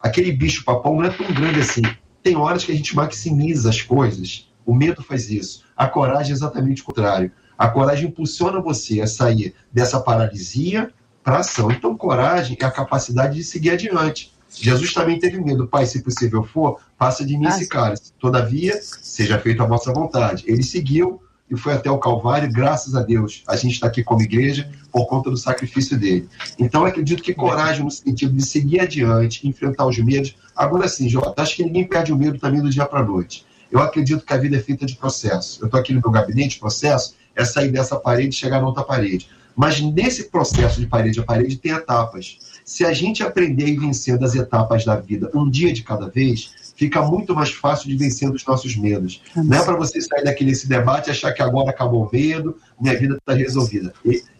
[0.00, 1.82] aquele bicho papão não é tão grande assim.
[2.22, 4.48] Tem horas que a gente maximiza as coisas.
[4.64, 5.64] O medo faz isso.
[5.76, 7.30] A coragem é exatamente o contrário.
[7.56, 10.90] A coragem impulsiona você a sair dessa paralisia
[11.22, 11.70] para ação.
[11.70, 14.32] Então, coragem é a capacidade de seguir adiante.
[14.50, 15.66] Jesus também teve medo.
[15.66, 18.12] Pai, se possível for, passa de mim esse cálice.
[18.18, 20.44] Todavia, seja feita a vossa vontade.
[20.46, 21.20] Ele seguiu
[21.50, 23.42] e foi até o Calvário, graças a Deus.
[23.46, 26.28] A gente está aqui como igreja por conta do sacrifício dele.
[26.58, 30.34] Então, acredito que coragem no sentido de seguir adiante, enfrentar os medos.
[30.56, 33.44] Agora sim, Jota, acho que ninguém perde o medo também do dia para a noite.
[33.70, 35.60] Eu acredito que a vida é feita de processo.
[35.60, 38.84] Eu estou aqui no meu gabinete, processo é sair dessa parede e chegar na outra
[38.84, 39.28] parede.
[39.56, 42.38] Mas nesse processo de parede a parede tem etapas.
[42.64, 46.52] Se a gente aprender e vencer das etapas da vida um dia de cada vez,
[46.74, 49.22] fica muito mais fácil de vencer os nossos medos.
[49.34, 52.58] Não é para você sair daquele esse debate e achar que agora acabou o medo,
[52.80, 53.92] minha vida está resolvida.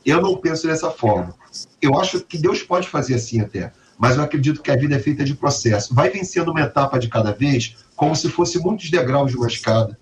[0.05, 1.35] Eu não penso dessa forma.
[1.81, 4.99] Eu acho que Deus pode fazer assim até, mas eu acredito que a vida é
[4.99, 5.95] feita de processo.
[5.95, 9.99] Vai vencendo uma etapa de cada vez, como se fosse muitos degraus de uma escada.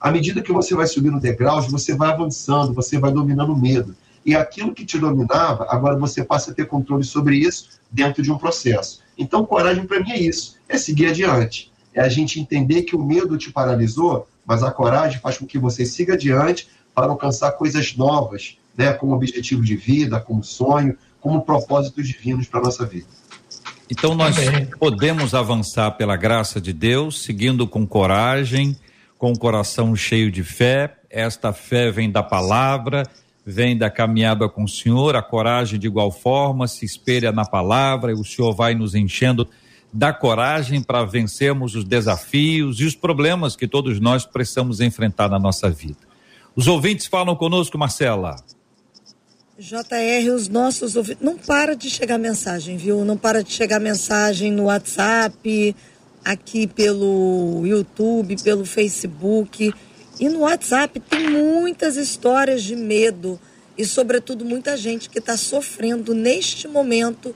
[0.00, 3.94] À medida que você vai subindo degraus, você vai avançando, você vai dominando o medo.
[4.24, 8.30] E aquilo que te dominava, agora você passa a ter controle sobre isso dentro de
[8.30, 9.00] um processo.
[9.16, 11.72] Então, coragem para mim é isso: é seguir adiante.
[11.96, 15.58] É a gente entender que o medo te paralisou, mas a coragem faz com que
[15.58, 21.40] você siga adiante para alcançar coisas novas, né, como objetivo de vida, como sonho, como
[21.40, 23.06] propósitos divinos para a nossa vida.
[23.90, 24.36] Então, nós
[24.78, 28.76] podemos avançar pela graça de Deus, seguindo com coragem,
[29.16, 30.96] com o coração cheio de fé.
[31.08, 33.04] Esta fé vem da palavra
[33.46, 38.10] vem da caminhada com o Senhor, a coragem de igual forma se espelha na palavra
[38.10, 39.48] e o Senhor vai nos enchendo
[39.96, 45.38] da coragem para vencermos os desafios e os problemas que todos nós precisamos enfrentar na
[45.38, 45.96] nossa vida.
[46.54, 48.36] Os ouvintes falam conosco, Marcela.
[49.58, 51.22] JR, os nossos ouvintes.
[51.24, 53.06] Não para de chegar mensagem, viu?
[53.06, 55.74] Não para de chegar mensagem no WhatsApp,
[56.22, 59.72] aqui pelo YouTube, pelo Facebook.
[60.20, 63.40] E no WhatsApp tem muitas histórias de medo
[63.78, 67.34] e, sobretudo, muita gente que está sofrendo neste momento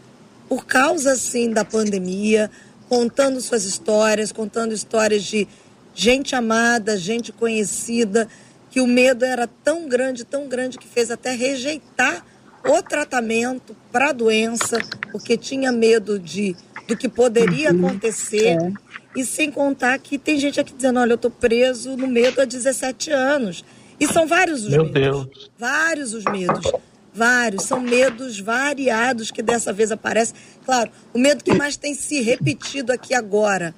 [0.51, 2.51] por causa, assim, da pandemia,
[2.89, 5.47] contando suas histórias, contando histórias de
[5.95, 8.27] gente amada, gente conhecida,
[8.69, 12.27] que o medo era tão grande, tão grande que fez até rejeitar
[12.67, 14.79] o tratamento para a doença,
[15.13, 16.57] porque tinha medo de
[16.89, 17.87] do que poderia uhum.
[17.87, 18.59] acontecer.
[18.61, 18.73] É.
[19.15, 22.45] E sem contar que tem gente aqui dizendo: olha, eu estou preso no medo há
[22.45, 23.65] 17 anos.
[24.01, 25.27] E são vários os Meu medos.
[25.27, 25.51] Deus.
[25.57, 26.73] Vários os medos.
[27.13, 27.65] Vários.
[27.65, 30.35] São medos variados que dessa vez aparecem.
[30.65, 33.75] Claro, o medo que mais tem se repetido aqui agora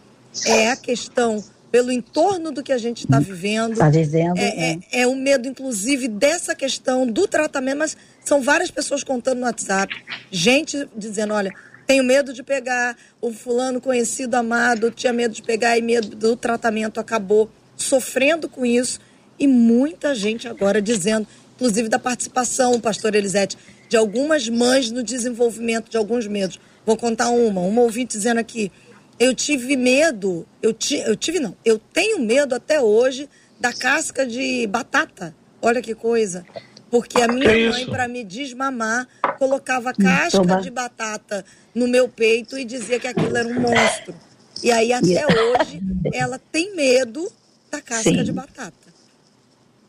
[0.46, 3.72] é a questão pelo entorno do que a gente está vivendo.
[3.72, 4.38] Está dizendo.
[4.38, 4.78] É, é.
[4.92, 9.46] É, é o medo, inclusive, dessa questão do tratamento, mas são várias pessoas contando no
[9.46, 9.94] WhatsApp.
[10.30, 11.50] Gente dizendo: olha,
[11.86, 16.36] tenho medo de pegar o fulano conhecido, amado, tinha medo de pegar e medo do
[16.36, 19.00] tratamento acabou sofrendo com isso.
[19.38, 21.26] E muita gente agora dizendo,
[21.62, 23.56] inclusive da participação, pastor Elisete,
[23.88, 26.58] de algumas mães no desenvolvimento de alguns medos.
[26.84, 28.72] Vou contar uma, uma ouvinte dizendo aqui,
[29.16, 33.28] eu tive medo, eu, ti, eu tive não, eu tenho medo até hoje
[33.60, 35.32] da casca de batata.
[35.60, 36.44] Olha que coisa.
[36.90, 39.06] Porque a minha que mãe, para me desmamar,
[39.38, 44.14] colocava casca de batata no meu peito e dizia que aquilo era um monstro.
[44.62, 45.80] E aí, até hoje,
[46.12, 47.30] ela tem medo
[47.70, 48.24] da casca Sim.
[48.24, 48.91] de batata.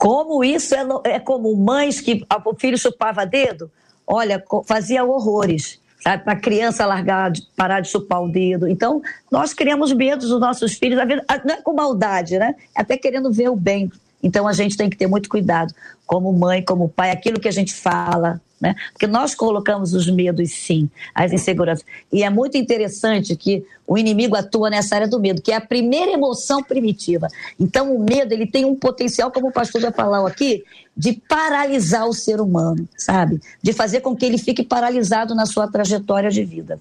[0.04, 3.72] Como isso é, é como mães que o filho chupava dedo?
[4.06, 5.80] Olha, fazia horrores?
[6.04, 8.68] Para a criança largar, parar de chupar o dedo.
[8.68, 9.02] Então,
[9.32, 11.00] nós criamos medo dos nossos filhos,
[11.46, 12.54] não é com maldade, né?
[12.76, 13.90] Até querendo ver o bem
[14.24, 15.74] então a gente tem que ter muito cuidado,
[16.08, 18.76] como mãe, como pai, aquilo que a gente fala, né?
[18.94, 21.86] Porque nós colocamos os medos, sim, as inseguranças.
[22.10, 25.62] E é muito interessante que o inimigo atua nessa área do medo, que é a
[25.62, 27.28] primeira emoção primitiva.
[27.60, 30.64] Então o medo ele tem um potencial, como o pastor já falou aqui,
[30.96, 33.42] de paralisar o ser humano, sabe?
[33.62, 36.80] De fazer com que ele fique paralisado na sua trajetória de vida.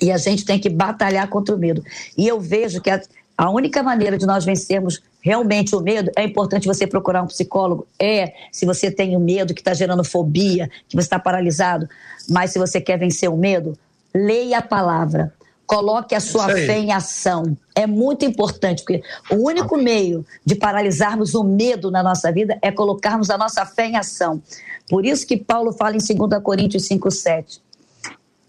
[0.00, 1.84] E a gente tem que batalhar contra o medo.
[2.16, 3.02] E eu vejo que a,
[3.36, 7.86] a única maneira de nós vencermos realmente o medo, é importante você procurar um psicólogo.
[8.00, 11.86] É, se você tem o um medo que está gerando fobia, que você está paralisado,
[12.30, 13.76] mas se você quer vencer o medo,
[14.14, 15.30] leia a palavra.
[15.66, 17.54] Coloque a sua fé em ação.
[17.74, 22.72] É muito importante, porque o único meio de paralisarmos o medo na nossa vida é
[22.72, 24.42] colocarmos a nossa fé em ação.
[24.88, 27.60] Por isso que Paulo fala em 2 Coríntios 5,7.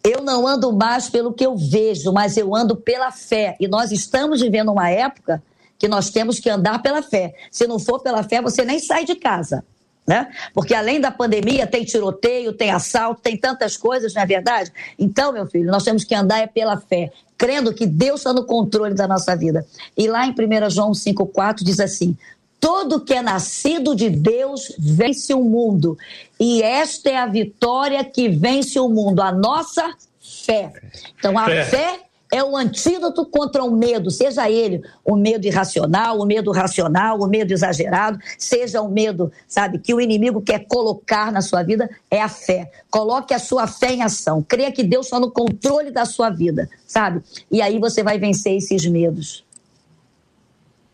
[0.01, 3.57] eu não ando mais pelo que eu vejo, mas eu ando pela fé.
[3.59, 5.43] E nós estamos vivendo uma época
[5.79, 7.33] que nós temos que andar pela fé.
[7.49, 9.63] Se não for pela fé, você nem sai de casa.
[10.05, 10.27] Né?
[10.53, 14.73] Porque além da pandemia, tem tiroteio, tem assalto, tem tantas coisas, não é verdade?
[14.97, 18.43] Então, meu filho, nós temos que andar é pela fé, crendo que Deus está no
[18.43, 19.65] controle da nossa vida.
[19.95, 22.17] E lá em 1 João 5,4 diz assim:
[22.59, 25.95] Todo que é nascido de Deus vence o mundo.
[26.39, 30.73] E esta é a vitória que vence o mundo, a nossa fé.
[31.19, 36.19] Então, a fé, fé é o antídoto contra o medo, seja ele o medo irracional,
[36.19, 41.31] o medo racional, o medo exagerado, seja o medo, sabe, que o inimigo quer colocar
[41.31, 42.71] na sua vida, é a fé.
[42.89, 44.43] Coloque a sua fé em ação.
[44.47, 47.21] Creia que Deus está no controle da sua vida, sabe?
[47.51, 49.43] E aí você vai vencer esses medos.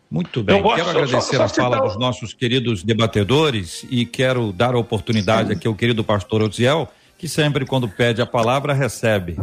[0.08, 4.52] Muito bem, gosto, quero agradecer só, só a fala dos nossos queridos debatedores e quero
[4.52, 9.36] dar a oportunidade aqui ao querido pastor Oziel, que sempre quando pede a palavra recebe.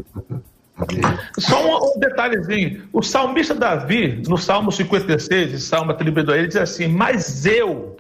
[1.40, 6.58] Só um, um, detalhezinho, o salmista Davi, no Salmo 56 e Salmo 32, ele diz
[6.58, 7.98] assim, mas eu,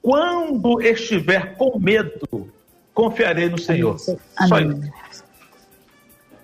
[0.00, 2.48] quando estiver com medo,
[2.94, 3.96] confiarei no Senhor.
[4.36, 4.48] Amém.
[4.48, 4.58] Só
[5.10, 5.28] isso.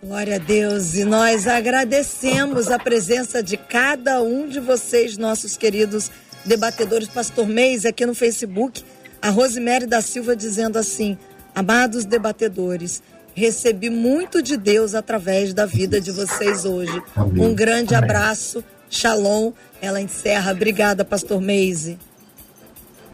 [0.04, 0.94] Glória a Deus.
[0.96, 6.10] E nós agradecemos a presença de cada um de vocês, nossos queridos
[6.44, 7.08] debatedores.
[7.08, 8.84] Pastor Meis, aqui no Facebook,
[9.22, 11.16] a Rosemary da Silva dizendo assim:
[11.54, 13.02] Amados debatedores,
[13.34, 17.02] recebi muito de Deus através da vida de vocês hoje.
[17.14, 17.44] Amém.
[17.44, 18.10] Um grande Amém.
[18.10, 18.62] abraço.
[18.88, 19.52] Shalom.
[19.80, 20.52] Ela encerra.
[20.52, 21.98] Obrigada, Pastor Meise.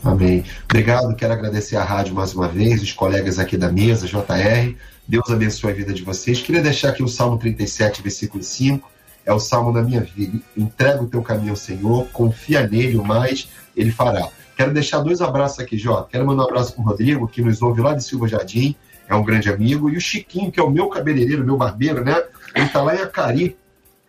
[0.04, 0.44] Amém.
[0.64, 1.14] Obrigado.
[1.14, 4.74] Quero agradecer a rádio mais uma vez, os colegas aqui da mesa, JR.
[5.06, 6.40] Deus abençoe a vida de vocês.
[6.40, 8.90] Queria deixar aqui o Salmo 37, versículo 5.
[9.26, 10.38] É o salmo da minha vida.
[10.56, 14.28] Entrega o teu caminho ao Senhor, confia nele, o mais ele fará.
[14.56, 16.08] Quero deixar dois abraços aqui, Jota.
[16.10, 18.74] Quero mandar um abraço para o Rodrigo, que nos ouve lá de Silva Jardim,
[19.11, 19.90] é um grande amigo.
[19.90, 22.22] E o Chiquinho, que é o meu cabeleireiro, meu barbeiro, né?
[22.54, 23.56] Ele está lá em Acari.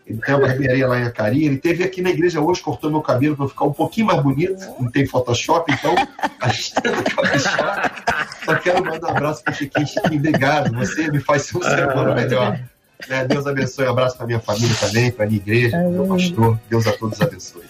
[0.05, 1.45] Ele tem a barbearia lá em Acari.
[1.45, 4.63] Ele teve aqui na igreja hoje, cortou meu cabelo para ficar um pouquinho mais bonito.
[4.79, 5.95] Não tem Photoshop, então
[6.39, 8.27] a gente tenta caprichar.
[8.45, 9.87] Só quero mandar um abraço para o Chiquinho.
[9.87, 10.71] Chiquinho, obrigado.
[10.77, 12.59] Você me faz ser um ser humano melhor.
[13.09, 13.87] É, Deus abençoe.
[13.87, 16.59] Um abraço para minha família também, para minha igreja, para meu pastor.
[16.69, 17.63] Deus a todos abençoe.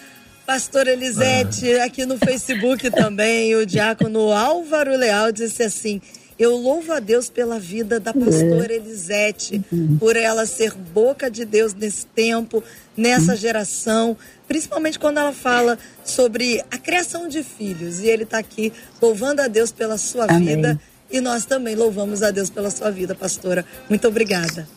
[0.45, 1.85] Pastor Elisete, ah.
[1.85, 6.01] aqui no Facebook também, o diácono Álvaro Leal disse assim:
[6.41, 9.63] Eu louvo a Deus pela vida da pastora Elisete,
[9.99, 12.63] por ela ser boca de Deus nesse tempo,
[12.97, 14.17] nessa geração,
[14.47, 17.99] principalmente quando ela fala sobre a criação de filhos.
[17.99, 20.55] E ele está aqui louvando a Deus pela sua Amém.
[20.55, 20.81] vida.
[21.11, 23.63] E nós também louvamos a Deus pela sua vida, pastora.
[23.87, 24.67] Muito obrigada.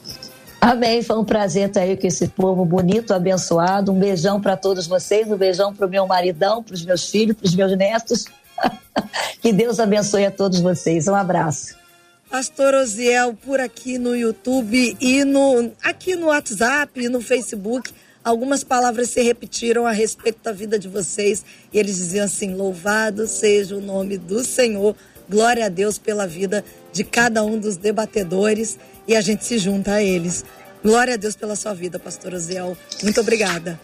[0.61, 1.03] Amém.
[1.03, 3.91] Foi um prazer estar aí com esse povo bonito, abençoado.
[3.91, 7.35] Um beijão para todos vocês, um beijão para o meu maridão, para os meus filhos,
[7.35, 8.27] para os meus netos.
[9.41, 11.09] que Deus abençoe a todos vocês.
[11.09, 11.77] Um abraço.
[12.31, 17.93] Pastor Osiel, por aqui no YouTube e no aqui no WhatsApp e no Facebook
[18.25, 23.29] algumas palavras se repetiram a respeito da vida de vocês e eles diziam assim: Louvado
[23.29, 24.97] seja o nome do Senhor,
[25.29, 29.93] glória a Deus pela vida de cada um dos debatedores e a gente se junta
[29.93, 30.45] a eles.
[30.83, 32.77] Glória a Deus pela sua vida, pastor Oziel.
[33.03, 33.79] Muito obrigada.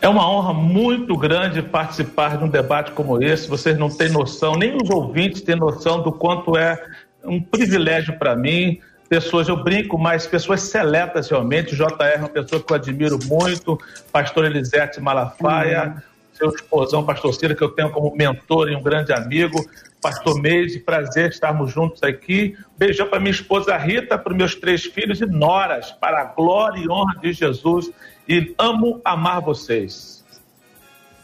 [0.00, 3.48] É uma honra muito grande participar de um debate como esse.
[3.48, 6.80] Vocês não têm noção, nem os ouvintes têm noção do quanto é
[7.24, 11.74] um privilégio para mim pessoas, eu brinco, mas pessoas seletas realmente.
[11.74, 13.80] O JR é uma pessoa que eu admiro muito,
[14.12, 16.02] pastor Elisete Malafaia, uhum.
[16.34, 19.58] seu esposão, pastor Cira, que eu tenho como mentor e um grande amigo,
[20.00, 22.56] pastor Meise, prazer estarmos juntos aqui.
[22.76, 26.88] Beijão para minha esposa Rita, para meus três filhos e noras, para a glória e
[26.88, 27.90] honra de Jesus.
[28.28, 30.22] E amo amar vocês.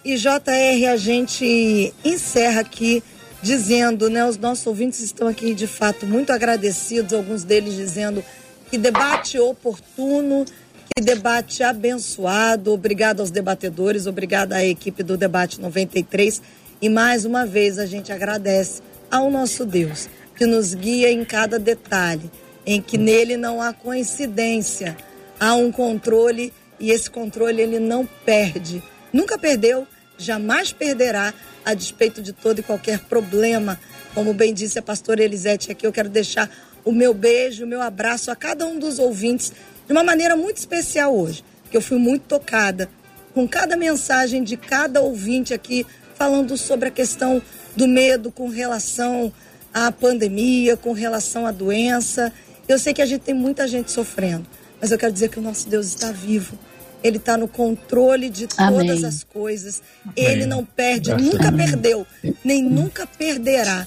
[0.03, 3.03] E JR, a gente encerra aqui
[3.43, 8.25] dizendo, né, os nossos ouvintes estão aqui de fato muito agradecidos, alguns deles dizendo
[8.71, 10.47] que debate oportuno,
[10.95, 12.73] que debate abençoado.
[12.73, 16.41] Obrigado aos debatedores, obrigada à equipe do Debate 93.
[16.81, 18.81] E mais uma vez a gente agradece
[19.11, 22.31] ao nosso Deus, que nos guia em cada detalhe,
[22.65, 24.97] em que nele não há coincidência,
[25.39, 28.83] há um controle e esse controle ele não perde.
[29.13, 29.87] Nunca perdeu,
[30.19, 31.33] jamais perderá
[31.65, 33.79] a despeito de todo e qualquer problema.
[34.15, 36.51] Como bem disse a pastora Elisete aqui, eu quero deixar
[36.85, 39.53] o meu beijo, o meu abraço a cada um dos ouvintes
[39.87, 42.89] de uma maneira muito especial hoje, porque eu fui muito tocada
[43.35, 47.43] com cada mensagem de cada ouvinte aqui falando sobre a questão
[47.75, 49.33] do medo com relação
[49.73, 52.33] à pandemia, com relação à doença.
[52.69, 54.47] Eu sei que a gente tem muita gente sofrendo,
[54.85, 56.59] mas eu quero dizer que o nosso Deus está vivo.
[57.03, 59.07] Ele está no controle de todas Amém.
[59.07, 59.83] as coisas.
[60.15, 62.07] Ele não perde, nunca perdeu,
[62.45, 63.87] nem nunca perderá.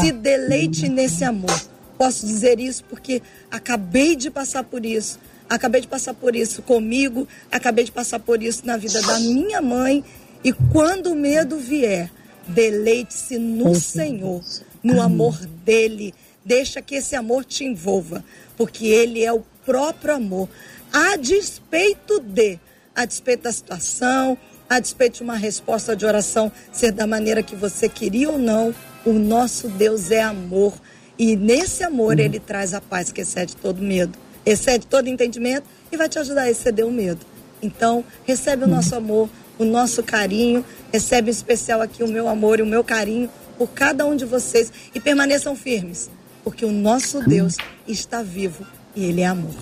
[0.00, 1.60] Se deleite nesse amor,
[1.98, 3.20] posso dizer isso porque
[3.50, 5.18] acabei de passar por isso.
[5.46, 9.60] Acabei de passar por isso comigo, acabei de passar por isso na vida da minha
[9.60, 10.02] mãe.
[10.42, 12.10] E quando o medo vier,
[12.46, 14.42] deleite-se no Senhor,
[14.82, 15.36] no amor
[15.66, 16.14] dele.
[16.42, 18.24] Deixa que esse amor te envolva,
[18.56, 20.48] porque ele é o próprio amor.
[20.92, 22.58] A despeito de,
[22.92, 24.36] a despeito da situação,
[24.68, 28.74] a despeito de uma resposta de oração ser da maneira que você queria ou não,
[29.06, 30.74] o nosso Deus é amor.
[31.16, 32.24] E nesse amor uhum.
[32.24, 36.42] ele traz a paz que excede todo medo, excede todo entendimento e vai te ajudar
[36.42, 37.24] a exceder o medo.
[37.62, 38.74] Então, recebe o uhum.
[38.74, 42.82] nosso amor, o nosso carinho, recebe em especial aqui o meu amor e o meu
[42.82, 46.10] carinho por cada um de vocês e permaneçam firmes,
[46.42, 47.56] porque o nosso Deus
[47.86, 49.54] está vivo e ele é amor.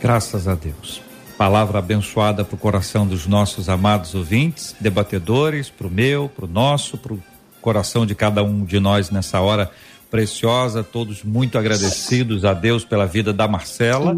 [0.00, 1.02] Graças a Deus.
[1.36, 6.48] Palavra abençoada para o coração dos nossos amados ouvintes, debatedores, para o meu, para o
[6.48, 7.22] nosso, para o
[7.60, 9.70] coração de cada um de nós nessa hora
[10.10, 10.82] preciosa.
[10.82, 14.16] Todos muito agradecidos a Deus pela vida da Marcela,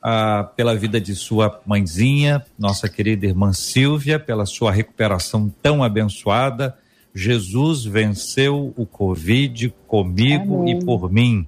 [0.00, 6.76] ah, pela vida de sua mãezinha, nossa querida irmã Silvia, pela sua recuperação tão abençoada.
[7.14, 10.78] Jesus venceu o Covid comigo Amém.
[10.78, 11.46] e por mim.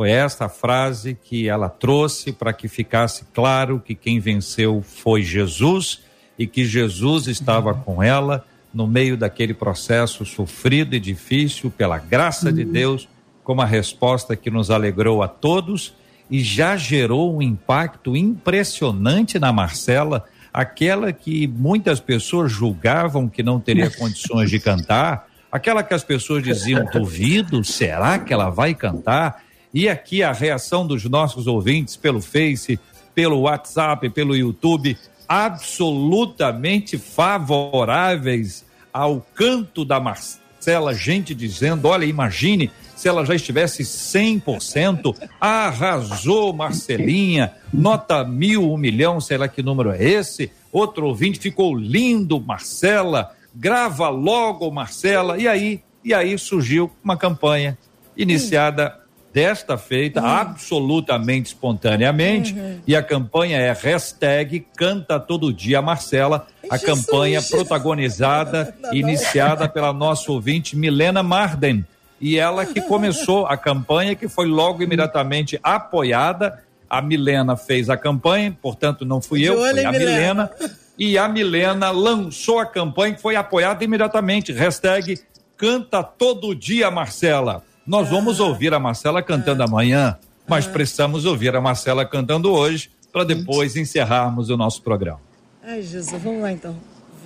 [0.00, 6.00] Foi esta frase que ela trouxe para que ficasse claro que quem venceu foi Jesus
[6.38, 7.80] e que Jesus estava uhum.
[7.82, 8.42] com ela
[8.72, 12.54] no meio daquele processo sofrido e difícil, pela graça uhum.
[12.54, 13.10] de Deus,
[13.44, 15.92] como a resposta que nos alegrou a todos
[16.30, 23.60] e já gerou um impacto impressionante na Marcela, aquela que muitas pessoas julgavam que não
[23.60, 29.49] teria condições de cantar, aquela que as pessoas diziam: duvido, será que ela vai cantar?
[29.72, 32.78] E aqui a reação dos nossos ouvintes pelo Face,
[33.14, 34.96] pelo WhatsApp, pelo YouTube,
[35.28, 45.16] absolutamente favoráveis ao canto da Marcela, gente dizendo: olha, imagine se ela já estivesse 100%,
[45.40, 50.50] arrasou Marcelinha, nota mil, um milhão, sei lá que número é esse.
[50.70, 55.38] Outro ouvinte ficou lindo, Marcela, grava logo, Marcela.
[55.38, 57.78] E aí, e aí surgiu uma campanha
[58.14, 58.99] iniciada
[59.32, 60.26] desta feita, uhum.
[60.26, 62.80] absolutamente espontaneamente, uhum.
[62.86, 67.06] e a campanha é hashtag Canta Todo Dia Marcela, a Jesus.
[67.06, 71.84] campanha protagonizada, iniciada pela nossa ouvinte Milena Marden,
[72.20, 77.96] e ela que começou a campanha, que foi logo imediatamente apoiada, a Milena fez a
[77.96, 80.50] campanha, portanto não fui eu, foi a Milena,
[80.98, 85.20] e a Milena lançou a campanha que foi apoiada imediatamente, hashtag
[85.56, 87.62] Canta Todo Dia Marcela.
[87.90, 90.16] Nós vamos ouvir a Marcela cantando amanhã,
[90.46, 95.20] mas precisamos ouvir a Marcela cantando hoje para depois encerrarmos o nosso programa.
[95.60, 96.76] Ai, Jesus, vamos lá então.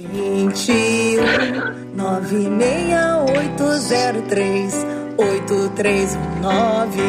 [0.01, 1.19] 21
[1.95, 4.75] 96803
[5.19, 7.03] 8319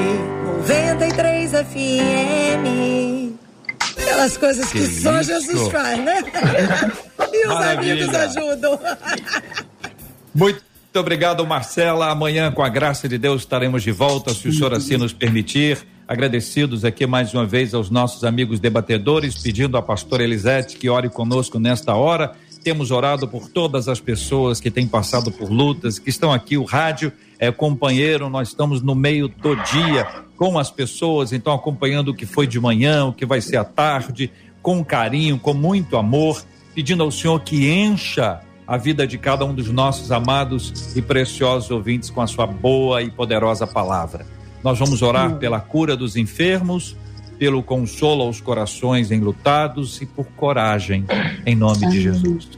[0.57, 3.35] 93 FM.
[3.79, 6.21] Aquelas coisas que, que só Jesus faz, né?
[7.31, 8.03] e os Maravilha.
[8.03, 8.77] amigos ajudam.
[10.35, 12.09] Muito muito obrigado, Marcela.
[12.09, 15.85] Amanhã, com a graça de Deus, estaremos de volta, se o senhor assim nos permitir.
[16.07, 21.09] Agradecidos aqui mais uma vez aos nossos amigos debatedores, pedindo à pastora Elisete que ore
[21.09, 22.31] conosco nesta hora.
[22.63, 26.57] Temos orado por todas as pessoas que têm passado por lutas, que estão aqui.
[26.57, 32.11] O rádio é companheiro, nós estamos no meio do dia com as pessoas, então acompanhando
[32.11, 34.31] o que foi de manhã, o que vai ser à tarde,
[34.61, 36.41] com carinho, com muito amor,
[36.73, 41.69] pedindo ao Senhor que encha a vida de cada um dos nossos amados e preciosos
[41.69, 44.25] ouvintes com a sua boa e poderosa palavra.
[44.63, 46.95] Nós vamos orar pela cura dos enfermos,
[47.37, 51.05] pelo consolo aos corações enlutados e por coragem,
[51.45, 51.89] em nome Amém.
[51.89, 52.49] de Jesus.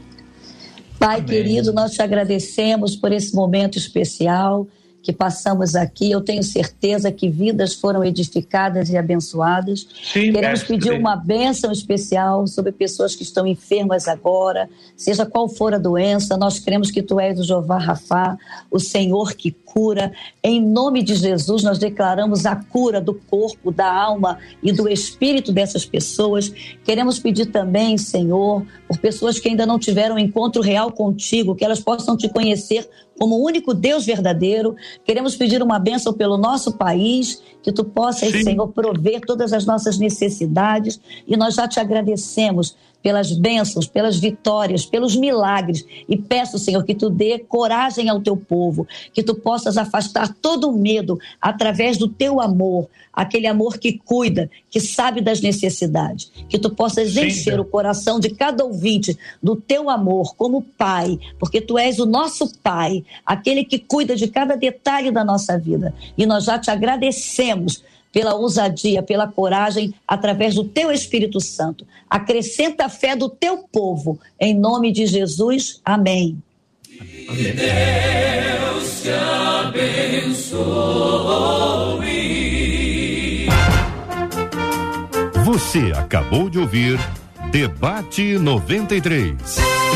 [0.98, 1.26] Pai Amém.
[1.26, 4.66] querido, nós te agradecemos por esse momento especial
[5.02, 6.10] que passamos aqui.
[6.10, 9.86] Eu tenho certeza que vidas foram edificadas e abençoadas.
[10.12, 15.74] Sim, Queremos pedir uma bênção especial sobre pessoas que estão enfermas agora, seja qual for
[15.74, 16.36] a doença.
[16.36, 18.36] Nós cremos que tu és o Jeová Rafá,
[18.70, 20.12] o Senhor que cura.
[20.42, 25.52] Em nome de Jesus, nós declaramos a cura do corpo, da alma e do espírito
[25.52, 26.52] dessas pessoas.
[26.84, 31.64] Queremos pedir também, Senhor, por pessoas que ainda não tiveram um encontro real contigo, que
[31.64, 32.88] elas possam te conhecer
[33.18, 34.76] como o único Deus verdadeiro.
[35.04, 38.42] Queremos pedir uma bênção pelo nosso país, que tu possas, Sim.
[38.42, 41.00] Senhor, prover todas as nossas necessidades.
[41.26, 45.84] E nós já te agradecemos pelas bênçãos, pelas vitórias, pelos milagres.
[46.08, 50.68] E peço, Senhor, que tu dê coragem ao teu povo, que tu possas afastar todo
[50.68, 56.30] o medo através do teu amor, aquele amor que cuida, que sabe das necessidades.
[56.48, 57.66] Que tu possas Sim, encher Deus.
[57.66, 62.52] o coração de cada ouvinte do teu amor como pai, porque tu és o nosso
[62.62, 65.94] pai, aquele que cuida de cada detalhe da nossa vida.
[66.16, 67.82] E nós já te agradecemos
[68.12, 71.86] pela ousadia, pela coragem, através do teu Espírito Santo.
[72.08, 74.18] Acrescenta a fé do teu povo.
[74.40, 75.80] Em nome de Jesus.
[75.84, 76.36] Amém.
[77.28, 77.54] Amém.
[77.54, 80.58] Deus te abençoe.
[85.44, 86.98] Você acabou de ouvir
[87.50, 89.87] Debate 93.